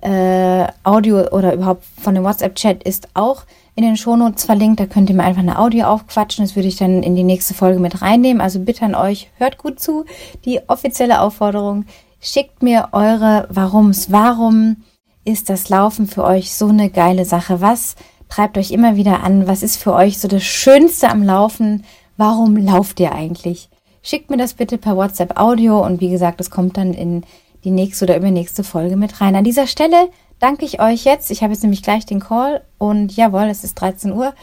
äh, 0.00 0.66
Audio 0.82 1.28
oder 1.30 1.54
überhaupt 1.54 1.84
von 2.00 2.14
dem 2.14 2.24
WhatsApp-Chat 2.24 2.82
ist 2.82 3.08
auch 3.14 3.44
in 3.76 3.84
den 3.84 3.96
Shownotes 3.96 4.44
verlinkt. 4.44 4.80
Da 4.80 4.86
könnt 4.86 5.10
ihr 5.10 5.16
mir 5.16 5.24
einfach 5.24 5.42
eine 5.42 5.58
Audio 5.58 5.86
aufquatschen. 5.86 6.44
Das 6.44 6.56
würde 6.56 6.68
ich 6.68 6.76
dann 6.76 7.02
in 7.02 7.16
die 7.16 7.24
nächste 7.24 7.54
Folge 7.54 7.80
mit 7.80 8.02
reinnehmen. 8.02 8.40
Also 8.40 8.60
bitte 8.60 8.84
an 8.84 8.94
euch, 8.94 9.30
hört 9.36 9.58
gut 9.58 9.80
zu. 9.80 10.04
Die 10.44 10.60
offizielle 10.68 11.20
Aufforderung, 11.20 11.84
schickt 12.20 12.62
mir 12.62 12.88
eure 12.92 13.48
Warums. 13.50 14.10
Warum 14.12 14.76
ist 15.24 15.48
das 15.48 15.68
Laufen 15.68 16.06
für 16.06 16.24
euch 16.24 16.54
so 16.54 16.68
eine 16.68 16.90
geile 16.90 17.24
Sache? 17.24 17.60
Was 17.60 17.96
treibt 18.28 18.58
euch 18.58 18.70
immer 18.70 18.96
wieder 18.96 19.22
an? 19.22 19.46
Was 19.46 19.62
ist 19.62 19.76
für 19.76 19.92
euch 19.92 20.18
so 20.18 20.28
das 20.28 20.42
Schönste 20.42 21.08
am 21.08 21.22
Laufen? 21.22 21.84
Warum 22.16 22.56
lauft 22.56 23.00
ihr 23.00 23.12
eigentlich? 23.12 23.68
Schickt 24.02 24.30
mir 24.30 24.36
das 24.36 24.54
bitte 24.54 24.78
per 24.78 24.96
WhatsApp 24.96 25.38
Audio 25.40 25.84
und 25.84 26.00
wie 26.00 26.10
gesagt, 26.10 26.40
es 26.40 26.50
kommt 26.50 26.76
dann 26.76 26.92
in 26.92 27.24
die 27.64 27.70
nächste 27.70 28.04
oder 28.04 28.16
übernächste 28.16 28.62
Folge 28.62 28.96
mit 28.96 29.20
rein. 29.20 29.34
An 29.34 29.44
dieser 29.44 29.66
Stelle 29.66 30.10
danke 30.38 30.64
ich 30.64 30.80
euch 30.80 31.04
jetzt. 31.04 31.30
Ich 31.30 31.42
habe 31.42 31.52
jetzt 31.52 31.62
nämlich 31.62 31.82
gleich 31.82 32.06
den 32.06 32.20
Call 32.20 32.62
und 32.78 33.14
jawohl, 33.16 33.44
es 33.44 33.64
ist 33.64 33.74
13 33.74 34.12
Uhr. 34.12 34.34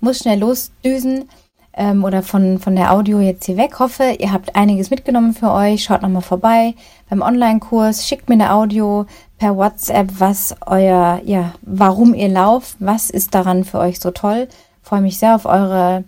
Muss 0.00 0.18
schnell 0.18 0.38
losdüsen 0.38 1.28
ähm, 1.74 2.04
oder 2.04 2.22
von, 2.22 2.58
von 2.58 2.74
der 2.74 2.92
Audio 2.92 3.20
jetzt 3.20 3.46
hier 3.46 3.56
weg. 3.56 3.78
Hoffe, 3.78 4.16
ihr 4.18 4.32
habt 4.32 4.56
einiges 4.56 4.90
mitgenommen 4.90 5.34
für 5.34 5.52
euch. 5.52 5.84
Schaut 5.84 6.02
nochmal 6.02 6.22
vorbei 6.22 6.74
beim 7.08 7.22
Online-Kurs. 7.22 8.06
Schickt 8.06 8.28
mir 8.28 8.34
eine 8.34 8.52
Audio 8.52 9.06
per 9.38 9.56
WhatsApp, 9.56 10.08
was 10.18 10.56
euer, 10.66 11.20
ja, 11.24 11.54
warum 11.62 12.14
ihr 12.14 12.28
lauft. 12.28 12.76
Was 12.80 13.10
ist 13.10 13.34
daran 13.34 13.64
für 13.64 13.78
euch 13.78 14.00
so 14.00 14.10
toll? 14.10 14.48
Freue 14.82 15.02
mich 15.02 15.18
sehr 15.18 15.34
auf 15.34 15.46
eure 15.46 16.04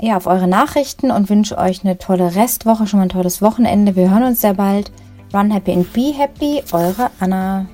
ja, 0.00 0.16
auf 0.16 0.26
eure 0.26 0.46
Nachrichten 0.46 1.10
und 1.10 1.28
wünsche 1.28 1.58
euch 1.58 1.84
eine 1.84 1.98
tolle 1.98 2.34
Restwoche, 2.34 2.86
schon 2.86 2.98
mal 2.98 3.06
ein 3.06 3.10
tolles 3.10 3.42
Wochenende. 3.42 3.96
Wir 3.96 4.10
hören 4.10 4.22
uns 4.22 4.40
sehr 4.40 4.54
bald. 4.54 4.92
Run 5.34 5.50
happy 5.50 5.72
and 5.72 5.92
be 5.92 6.12
happy, 6.16 6.62
eure 6.72 7.10
Anna. 7.20 7.66